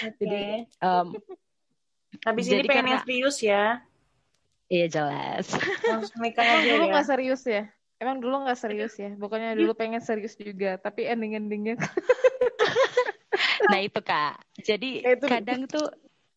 Okay. 0.00 0.16
jadi 0.20 0.44
um, 0.80 1.12
habis 2.24 2.44
ini 2.48 2.64
pengen 2.64 2.88
karena, 2.88 3.00
serius 3.04 3.36
ya? 3.44 3.64
Iya 4.72 4.86
jelas. 4.88 5.46
Langsung 5.84 6.24
nikah 6.24 6.40
aja 6.42 6.64
dulu 6.64 6.84
ya? 6.88 6.90
nggak 6.96 7.06
serius 7.06 7.42
ya? 7.44 7.68
Emang 8.00 8.16
dulu 8.24 8.48
nggak 8.48 8.58
serius 8.58 8.96
ya? 8.96 9.12
Bukannya 9.12 9.60
dulu 9.60 9.76
pengen 9.76 10.00
serius 10.00 10.34
juga, 10.40 10.80
tapi 10.80 11.04
ending-endingnya. 11.04 11.76
nah 13.70 13.80
itu 13.84 14.00
kak. 14.00 14.40
Jadi 14.64 15.04
ya, 15.04 15.20
itu. 15.20 15.26
kadang 15.28 15.68
tuh 15.68 15.92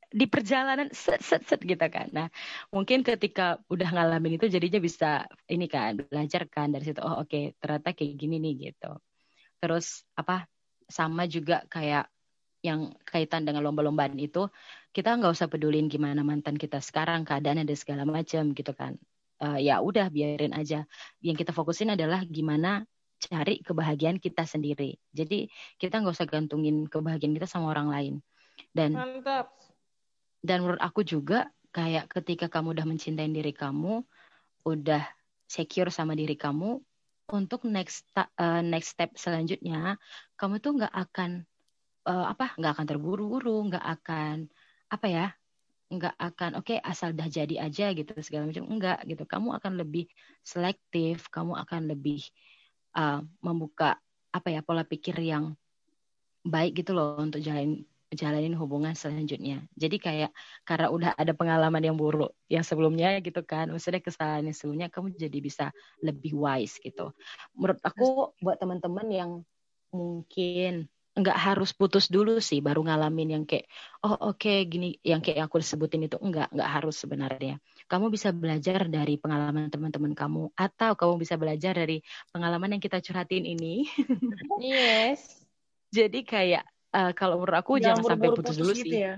di 0.07 0.27
perjalanan 0.27 0.91
set 0.91 1.23
set 1.23 1.47
set 1.47 1.63
gitu 1.63 1.87
kan. 1.87 2.11
Nah, 2.11 2.27
mungkin 2.67 2.99
ketika 2.99 3.63
udah 3.71 3.95
ngalamin 3.95 4.35
itu 4.35 4.51
jadinya 4.51 4.79
bisa 4.83 5.23
ini 5.47 5.71
kan 5.71 6.03
belajar 6.03 6.43
kan 6.51 6.75
dari 6.75 6.83
situ. 6.83 6.99
Oh 6.99 7.23
oke, 7.23 7.31
okay, 7.31 7.55
ternyata 7.63 7.95
kayak 7.95 8.15
gini 8.19 8.43
nih 8.43 8.71
gitu 8.71 8.91
terus 9.57 10.05
apa 10.13 10.45
sama 10.87 11.27
juga 11.27 11.67
kayak 11.67 12.07
yang 12.65 12.95
kaitan 13.05 13.45
dengan 13.45 13.61
lomba-lombaan 13.63 14.17
itu 14.17 14.49
kita 14.91 15.13
nggak 15.13 15.33
usah 15.33 15.47
pedulin 15.47 15.87
gimana 15.87 16.25
mantan 16.25 16.57
kita 16.57 16.81
sekarang 16.81 17.21
keadaannya 17.21 17.69
dan 17.69 17.77
segala 17.77 18.03
macam 18.03 18.51
gitu 18.57 18.73
kan. 18.73 18.97
Uh, 19.37 19.61
ya 19.61 19.77
udah 19.77 20.09
biarin 20.09 20.57
aja. 20.57 20.89
Yang 21.21 21.45
kita 21.45 21.51
fokusin 21.53 21.93
adalah 21.93 22.25
gimana 22.25 22.81
cari 23.21 23.61
kebahagiaan 23.61 24.17
kita 24.17 24.49
sendiri. 24.49 24.97
Jadi 25.13 25.49
kita 25.77 26.01
nggak 26.01 26.17
usah 26.17 26.25
gantungin 26.25 26.89
kebahagiaan 26.89 27.37
kita 27.37 27.45
sama 27.45 27.69
orang 27.69 27.93
lain. 27.93 28.13
Dan 28.73 28.97
Mantap. 28.97 29.53
dan 30.41 30.65
menurut 30.65 30.81
aku 30.81 31.05
juga 31.05 31.53
kayak 31.69 32.09
ketika 32.09 32.49
kamu 32.49 32.73
udah 32.73 32.85
mencintai 32.89 33.29
diri 33.29 33.53
kamu, 33.53 34.01
udah 34.65 35.05
secure 35.45 35.93
sama 35.93 36.17
diri 36.17 36.33
kamu, 36.33 36.81
untuk 37.31 37.67
next 37.67 38.07
uh, 38.15 38.63
next 38.63 38.95
step 38.95 39.15
selanjutnya, 39.19 39.99
kamu 40.39 40.63
tuh 40.63 40.79
nggak 40.79 40.93
akan 40.93 41.43
uh, 42.07 42.25
apa 42.31 42.55
nggak 42.55 42.71
akan 42.77 42.87
terburu-buru, 42.87 43.67
nggak 43.71 43.85
akan 43.99 44.47
apa 44.87 45.07
ya 45.07 45.27
nggak 45.87 46.15
akan 46.19 46.51
oke 46.59 46.67
okay, 46.67 46.79
asal 46.83 47.15
dah 47.15 47.31
jadi 47.31 47.63
aja 47.63 47.91
gitu 47.95 48.11
segala 48.23 48.51
macam. 48.51 48.67
Enggak 48.67 48.99
gitu. 49.07 49.23
Kamu 49.27 49.55
akan 49.59 49.73
lebih 49.79 50.07
selektif 50.43 51.27
kamu 51.31 51.55
akan 51.67 51.81
lebih 51.91 52.23
uh, 52.95 53.23
membuka 53.43 53.99
apa 54.31 54.47
ya 54.51 54.59
pola 54.63 54.83
pikir 54.83 55.15
yang 55.19 55.55
baik 56.47 56.79
gitu 56.83 56.95
loh 56.95 57.19
untuk 57.19 57.43
jalan 57.43 57.83
jalanin 58.13 58.55
hubungan 58.55 58.95
selanjutnya. 58.95 59.67
Jadi 59.75 59.97
kayak 59.99 60.31
karena 60.63 60.87
udah 60.87 61.11
ada 61.15 61.35
pengalaman 61.35 61.83
yang 61.83 61.99
buruk 61.99 62.31
yang 62.47 62.63
sebelumnya 62.63 63.19
gitu 63.19 63.43
kan, 63.43 63.67
maksudnya 63.67 63.99
kesalahan 63.99 64.47
yang 64.47 64.55
sebelumnya 64.55 64.87
kamu 64.87 65.15
jadi 65.15 65.39
bisa 65.43 65.65
lebih 65.99 66.35
wise 66.39 66.79
gitu. 66.79 67.11
Menurut 67.51 67.79
aku 67.83 68.31
buat 68.39 68.55
teman-teman 68.59 69.07
yang 69.11 69.31
mungkin 69.91 70.87
nggak 71.17 71.33
harus 71.33 71.73
putus 71.73 72.13
dulu 72.13 72.37
sih 72.37 72.61
baru 72.61 72.85
ngalamin 72.85 73.41
yang 73.41 73.43
kayak 73.49 73.65
oh 74.05 74.13
oke 74.13 74.37
okay, 74.37 74.69
gini 74.69 75.01
yang 75.01 75.17
kayak 75.17 75.49
aku 75.49 75.57
sebutin 75.65 76.05
itu 76.05 76.21
enggak 76.21 76.45
nggak 76.53 76.69
harus 76.69 76.93
sebenarnya 76.93 77.57
kamu 77.89 78.13
bisa 78.13 78.29
belajar 78.29 78.85
dari 78.85 79.17
pengalaman 79.17 79.73
teman-teman 79.73 80.13
kamu 80.13 80.53
atau 80.53 80.93
kamu 80.93 81.13
bisa 81.17 81.33
belajar 81.41 81.73
dari 81.73 82.05
pengalaman 82.29 82.77
yang 82.77 82.81
kita 82.85 83.01
curhatin 83.01 83.49
ini 83.49 83.89
yes 84.61 85.41
jadi 85.97 86.21
kayak 86.21 86.63
uh, 86.93 87.11
kalau 87.17 87.41
menurut 87.41 87.57
aku 87.57 87.81
jangan, 87.81 88.03
jangan 88.03 88.11
sampai 88.15 88.29
putus, 88.31 88.39
putus 88.39 88.57
dulu 88.59 88.71
gitu 88.75 88.95
sih. 88.95 89.03
ya? 89.03 89.15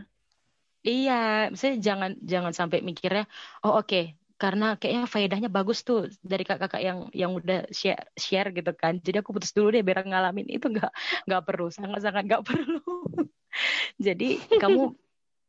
iya 0.80 1.52
misalnya 1.52 1.78
jangan 1.84 2.12
jangan 2.24 2.54
sampai 2.56 2.80
mikirnya 2.80 3.28
oh 3.68 3.84
oke 3.84 3.92
okay, 3.92 4.06
karena 4.40 4.80
kayaknya 4.80 5.04
faedahnya 5.04 5.50
bagus 5.52 5.84
tuh 5.84 6.08
dari 6.24 6.48
kakak-kakak 6.48 6.80
yang 6.80 7.00
yang 7.12 7.36
udah 7.36 7.68
share 7.76 8.08
share 8.16 8.56
gitu 8.56 8.72
kan. 8.72 8.96
Jadi 9.04 9.20
aku 9.20 9.36
putus 9.36 9.52
dulu 9.52 9.76
deh 9.76 9.84
biar 9.84 10.08
ngalamin. 10.08 10.48
Itu 10.48 10.72
nggak 10.72 10.92
nggak 11.28 11.44
perlu 11.44 11.68
sangat 11.68 12.08
sangat 12.08 12.24
nggak 12.24 12.44
perlu. 12.50 12.80
Jadi 14.00 14.40
kamu 14.48 14.96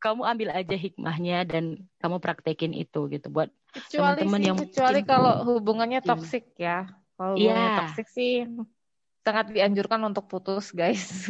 kamu 0.03 0.23
ambil 0.27 0.49
aja 0.51 0.75
hikmahnya 0.75 1.47
dan 1.47 1.87
kamu 2.03 2.19
praktekin 2.19 2.75
itu 2.75 3.07
gitu 3.15 3.31
buat 3.31 3.55
teman-teman 3.95 4.43
yang 4.43 4.59
kecuali 4.59 5.07
mungkin, 5.07 5.13
kalau 5.15 5.33
hubungannya 5.47 6.01
toksik 6.03 6.51
ya. 6.59 6.91
Kalau 7.15 7.39
hubungannya 7.39 7.71
yeah. 7.71 7.79
toksik 7.87 8.11
sih 8.11 8.43
sangat 9.27 9.53
dianjurkan 9.53 10.01
untuk 10.07 10.27
putus 10.27 10.73
guys 10.73 11.29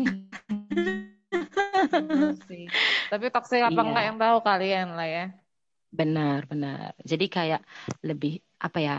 tapi 3.11 3.27
toksik 3.33 3.65
apa 3.65 3.73
yeah. 3.75 3.87
enggak 3.87 4.05
yang 4.07 4.19
tahu 4.21 4.39
kalian 4.45 4.89
lah 4.95 5.09
ya 5.09 5.27
Benar, 5.91 6.47
benar. 6.47 6.95
Jadi 7.03 7.27
kayak 7.27 7.67
lebih 8.07 8.39
apa 8.63 8.79
ya 8.79 8.97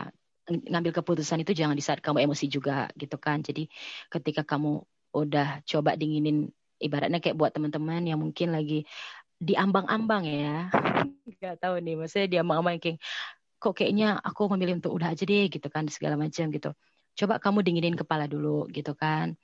ngambil 0.52 0.92
keputusan 1.00 1.40
itu 1.40 1.56
jangan 1.56 1.80
di 1.80 1.84
saat 1.84 2.04
kamu 2.04 2.28
emosi 2.28 2.52
juga 2.52 2.92
gitu 3.00 3.16
kan. 3.16 3.40
Jadi 3.40 3.72
ketika 4.12 4.44
kamu 4.44 4.84
udah 5.16 5.64
coba 5.64 5.96
dinginin 5.96 6.52
ibaratnya 6.84 7.24
kayak 7.24 7.40
buat 7.40 7.56
teman-teman 7.56 8.04
yang 8.04 8.20
mungkin 8.20 8.52
lagi 8.52 8.84
diambang-ambang 9.40 10.28
ya. 10.28 10.68
Gak 11.42 11.64
tahu 11.64 11.80
nih, 11.80 11.96
maksudnya 11.96 12.28
diambang-ambang 12.28 12.84
kayak 12.84 13.00
kok 13.62 13.74
kayaknya 13.78 14.20
aku 14.20 14.52
memilih 14.52 14.84
untuk 14.84 14.92
udah 14.92 15.16
aja 15.16 15.24
deh 15.24 15.48
gitu 15.48 15.68
kan 15.72 15.88
segala 15.88 16.20
macam 16.20 16.52
gitu. 16.52 16.76
Coba 17.18 17.38
kamu 17.38 17.62
dinginin 17.66 17.96
kepala 17.98 18.26
dulu 18.26 18.68
gitu 18.72 18.96
kan. 18.96 19.36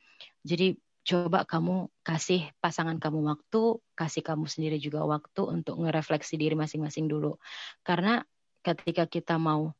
Jadi 0.43 0.79
coba 1.07 1.47
kamu 1.47 1.87
kasih 2.03 2.51
pasangan 2.59 2.99
kamu 2.99 3.23
waktu, 3.31 3.79
kasih 3.95 4.23
kamu 4.27 4.43
sendiri 4.51 4.75
juga 4.75 5.07
waktu 5.07 5.41
untuk 5.47 5.79
ngerefleksi 5.79 6.35
diri 6.35 6.59
masing-masing 6.59 7.07
dulu. 7.07 7.39
Karena 7.87 8.27
ketika 8.59 9.07
kita 9.07 9.39
mau 9.39 9.71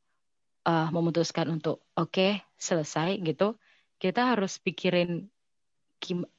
uh, 0.63 0.89
memutuskan 0.95 1.51
untuk 1.51 1.83
oke 1.99 2.15
okay, 2.15 2.31
selesai 2.55 3.19
gitu, 3.19 3.59
kita 3.99 4.35
harus 4.35 4.55
pikirin 4.63 5.27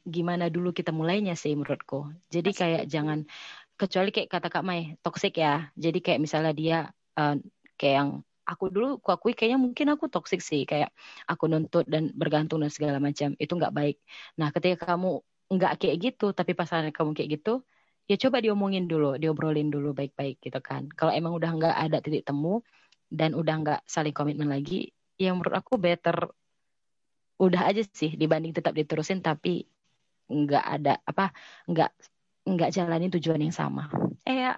gimana 0.07 0.47
dulu 0.49 0.71
kita 0.73 0.95
mulainya 0.95 1.37
sih 1.37 1.53
menurutku. 1.53 2.09
Jadi 2.31 2.51
kayak 2.55 2.85
jangan 2.89 3.29
kecuali 3.75 4.09
kayak 4.15 4.31
kata 4.31 4.49
Kak 4.49 4.65
Mai 4.65 4.97
toxic 5.05 5.37
ya. 5.37 5.69
Jadi 5.77 5.99
kayak 6.01 6.21
misalnya 6.23 6.53
dia 6.57 6.79
uh, 7.19 7.37
kayak 7.77 7.95
yang 7.95 8.11
aku 8.49 8.65
dulu 8.75 8.87
aku 9.01 9.11
akui 9.15 9.33
kayaknya 9.37 9.59
mungkin 9.61 9.87
aku 9.93 10.09
toxic 10.09 10.41
sih 10.41 10.65
kayak 10.65 10.91
aku 11.29 11.45
nuntut 11.53 11.85
dan 11.93 12.11
bergantung 12.17 12.65
dan 12.65 12.73
segala 12.73 12.97
macam 12.99 13.37
itu 13.37 13.53
nggak 13.53 13.75
baik 13.79 13.97
nah 14.41 14.49
ketika 14.55 14.77
kamu 14.97 15.21
nggak 15.53 15.73
kayak 15.81 15.97
gitu 16.05 16.33
tapi 16.33 16.53
pasangan 16.57 16.89
kamu 16.97 17.11
kayak 17.17 17.31
gitu 17.41 17.61
ya 18.09 18.17
coba 18.17 18.41
diomongin 18.41 18.89
dulu 18.89 19.21
diobrolin 19.21 19.69
dulu 19.69 19.93
baik-baik 19.93 20.41
gitu 20.41 20.59
kan 20.65 20.89
kalau 20.97 21.13
emang 21.13 21.37
udah 21.37 21.51
nggak 21.53 21.77
ada 21.77 21.97
titik 22.01 22.25
temu 22.25 22.65
dan 23.13 23.37
udah 23.37 23.55
nggak 23.63 23.81
saling 23.85 24.17
komitmen 24.17 24.49
lagi 24.49 24.93
yang 25.21 25.37
menurut 25.37 25.57
aku 25.61 25.77
better 25.77 26.33
udah 27.39 27.71
aja 27.71 27.83
sih 27.87 28.19
dibanding 28.19 28.51
tetap 28.57 28.75
diterusin 28.75 29.23
tapi 29.23 29.63
nggak 30.29 30.65
ada 30.65 31.01
apa 31.05 31.33
nggak 31.71 31.91
nggak 32.49 32.71
jalanin 32.73 33.13
tujuan 33.13 33.41
yang 33.45 33.55
sama. 33.55 33.89
Iya. 34.29 34.53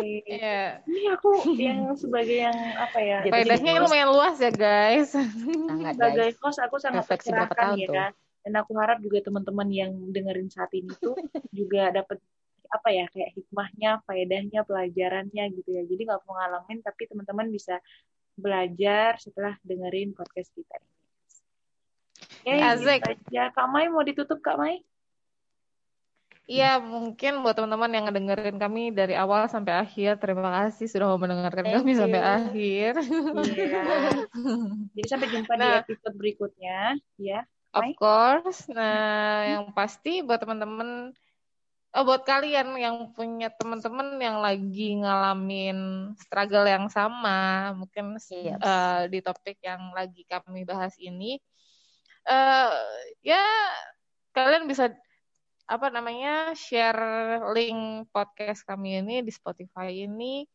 Iya. 0.00 0.60
Ini 0.88 1.02
aku 1.12 1.52
yang 1.60 1.92
sebagai 2.00 2.48
yang 2.48 2.56
apa 2.80 2.98
ya? 3.04 3.20
Faedahnya 3.28 3.84
lumayan 3.84 4.08
luas 4.08 4.40
ya 4.40 4.48
guys. 4.48 5.12
Sangat 5.12 6.00
sebagai 6.00 6.28
kos 6.40 6.56
aku 6.56 6.80
sangat 6.80 7.04
refleksi 7.04 7.28
ya. 7.28 7.44
Tuh. 7.44 8.16
Dan 8.46 8.52
aku 8.56 8.72
harap 8.80 9.02
juga 9.04 9.20
teman-teman 9.20 9.68
yang 9.68 9.92
dengerin 10.14 10.48
saat 10.48 10.72
ini 10.72 10.88
tuh 10.96 11.12
juga 11.58 11.92
dapat 11.92 12.22
apa 12.66 12.88
ya 12.90 13.06
kayak 13.12 13.30
hikmahnya, 13.36 14.00
faedahnya, 14.08 14.64
pelajarannya 14.64 15.44
gitu 15.52 15.76
ya. 15.76 15.82
Jadi 15.84 16.02
nggak 16.08 16.24
mau 16.24 16.40
ngalamin 16.40 16.80
tapi 16.80 17.04
teman-teman 17.04 17.52
bisa 17.52 17.76
belajar 18.36 19.20
setelah 19.20 19.60
dengerin 19.60 20.16
podcast 20.16 20.56
kita 20.56 20.72
ini. 20.80 20.94
Oke, 22.46 22.54
okay, 22.62 22.96
gitu 23.02 23.12
aja. 23.28 23.50
Kak 23.52 23.66
Mai 23.68 23.90
mau 23.90 24.06
ditutup 24.06 24.38
Kak 24.40 24.56
Mai? 24.56 24.80
Iya, 26.46 26.78
mungkin 26.78 27.42
buat 27.42 27.58
teman-teman 27.58 27.90
yang 27.90 28.04
ngedengerin 28.06 28.54
kami 28.62 28.94
dari 28.94 29.18
awal 29.18 29.50
sampai 29.50 29.82
akhir, 29.82 30.22
terima 30.22 30.46
kasih 30.62 30.86
sudah 30.86 31.10
mau 31.10 31.18
mendengarkan 31.18 31.66
Thank 31.66 31.82
kami 31.82 31.90
you. 31.90 31.98
sampai 31.98 32.22
akhir. 32.22 32.92
Iya. 33.02 33.82
Jadi 34.94 35.08
sampai 35.10 35.28
jumpa 35.34 35.52
nah, 35.58 35.82
di 35.82 35.90
episode 35.90 36.14
berikutnya, 36.14 36.78
ya. 37.18 37.42
Of 37.74 37.98
course. 37.98 38.70
Nah, 38.70 39.42
yang 39.42 39.74
pasti 39.74 40.22
buat 40.22 40.38
teman-teman 40.38 41.10
oh, 41.96 42.04
buat 42.06 42.22
kalian 42.22 42.78
yang 42.78 43.10
punya 43.10 43.50
teman-teman 43.50 44.14
yang 44.20 44.38
lagi 44.38 45.02
ngalamin 45.02 46.12
struggle 46.14 46.68
yang 46.68 46.86
sama, 46.86 47.72
mungkin 47.74 48.22
yes. 48.22 48.60
uh, 48.62 49.10
di 49.10 49.18
topik 49.18 49.58
yang 49.64 49.90
lagi 49.96 50.22
kami 50.28 50.62
bahas 50.62 50.92
ini, 51.00 51.42
uh, 52.28 52.70
ya 53.24 53.42
kalian 54.36 54.68
bisa 54.68 54.92
apa 55.66 55.90
namanya 55.90 56.54
share 56.54 57.42
link 57.50 58.06
podcast 58.14 58.62
kami 58.62 59.02
ini 59.02 59.22
di 59.26 59.34
Spotify 59.34 59.90
ini 59.90 60.46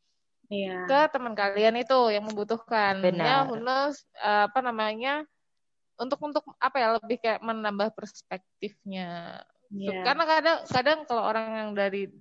yeah. 0.48 0.88
ke 0.88 1.00
teman 1.12 1.36
kalian 1.36 1.80
itu 1.80 2.00
yang 2.12 2.28
membutuhkan. 2.28 3.04
Benar. 3.04 3.26
Ya, 3.26 3.38
who 3.48 3.60
knows, 3.60 4.04
apa 4.20 4.60
namanya 4.64 5.28
untuk 6.00 6.20
untuk 6.24 6.44
apa 6.58 6.78
ya 6.80 6.88
lebih 6.98 7.20
kayak 7.20 7.44
menambah 7.44 7.92
perspektifnya. 7.96 9.44
Yeah. 9.72 10.04
Karena 10.04 10.24
kadang 10.28 10.58
kadang 10.68 11.00
kalau 11.08 11.24
orang 11.28 11.48
yang 11.56 11.70
dari 11.76 12.12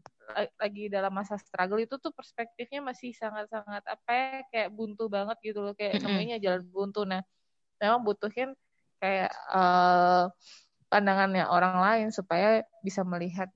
lagi 0.55 0.87
dalam 0.87 1.11
masa 1.11 1.35
struggle 1.43 1.83
itu 1.83 1.99
tuh 1.99 2.15
perspektifnya 2.15 2.79
masih 2.79 3.11
sangat-sangat 3.11 3.83
apa 3.83 4.11
ya 4.15 4.27
kayak 4.55 4.71
buntu 4.71 5.11
banget 5.11 5.35
gitu 5.43 5.59
loh 5.59 5.75
kayak 5.75 5.99
namanya 5.99 6.39
jalan 6.39 6.63
buntu. 6.71 7.03
Nah, 7.03 7.23
memang 7.83 8.07
butuhin 8.07 8.55
kayak 9.03 9.33
uh, 9.51 10.31
pandangannya 10.91 11.47
orang 11.47 11.79
lain 11.79 12.09
supaya 12.11 12.67
bisa 12.83 13.07
melihat 13.07 13.49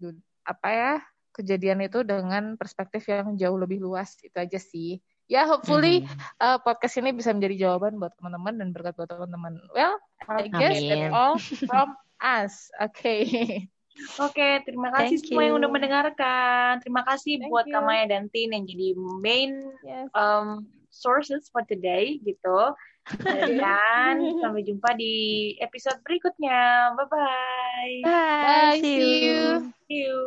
apa 0.46 0.68
ya 0.70 0.94
kejadian 1.34 1.82
itu 1.82 2.06
dengan 2.06 2.54
perspektif 2.54 3.10
yang 3.10 3.34
jauh 3.34 3.58
lebih 3.58 3.82
luas 3.82 4.14
itu 4.22 4.38
aja 4.38 4.56
sih 4.56 5.02
ya 5.26 5.42
hopefully 5.48 6.06
mm. 6.06 6.18
uh, 6.38 6.58
podcast 6.62 7.02
ini 7.02 7.10
bisa 7.10 7.34
menjadi 7.34 7.68
jawaban 7.68 7.98
buat 7.98 8.14
teman-teman 8.16 8.54
dan 8.54 8.68
berkat 8.70 8.94
buat 8.94 9.10
teman-teman 9.10 9.58
well 9.74 9.98
I 10.30 10.46
guess 10.46 10.78
that's 10.78 11.10
all 11.10 11.36
from 11.66 11.98
us 12.22 12.70
oke 12.78 12.94
okay. 12.94 13.66
Oke, 14.18 14.34
okay, 14.34 14.52
terima 14.66 14.90
kasih 14.90 15.22
Thank 15.22 15.30
semua 15.30 15.42
you. 15.46 15.46
yang 15.46 15.56
udah 15.62 15.70
mendengarkan. 15.70 16.82
Terima 16.82 17.06
kasih 17.06 17.38
Thank 17.38 17.46
buat 17.54 17.62
you. 17.70 17.78
Kamaya 17.78 18.10
dan 18.10 18.26
Tin 18.26 18.50
yang 18.50 18.66
jadi 18.66 18.98
main 19.22 19.70
yes. 19.86 20.10
um, 20.18 20.66
sources 20.90 21.46
for 21.46 21.62
today 21.62 22.18
gitu. 22.26 22.74
Dan 23.20 24.14
sampai 24.42 24.64
jumpa 24.64 24.96
di 24.96 25.54
episode 25.60 26.00
berikutnya. 26.00 26.92
Bye-bye. 26.96 27.94
Bye 28.00 28.08
bye. 28.08 28.80
See 28.80 28.96
you. 28.96 29.04
See 29.04 29.24
you. 29.28 29.40
See 29.84 30.00
you. 30.08 30.20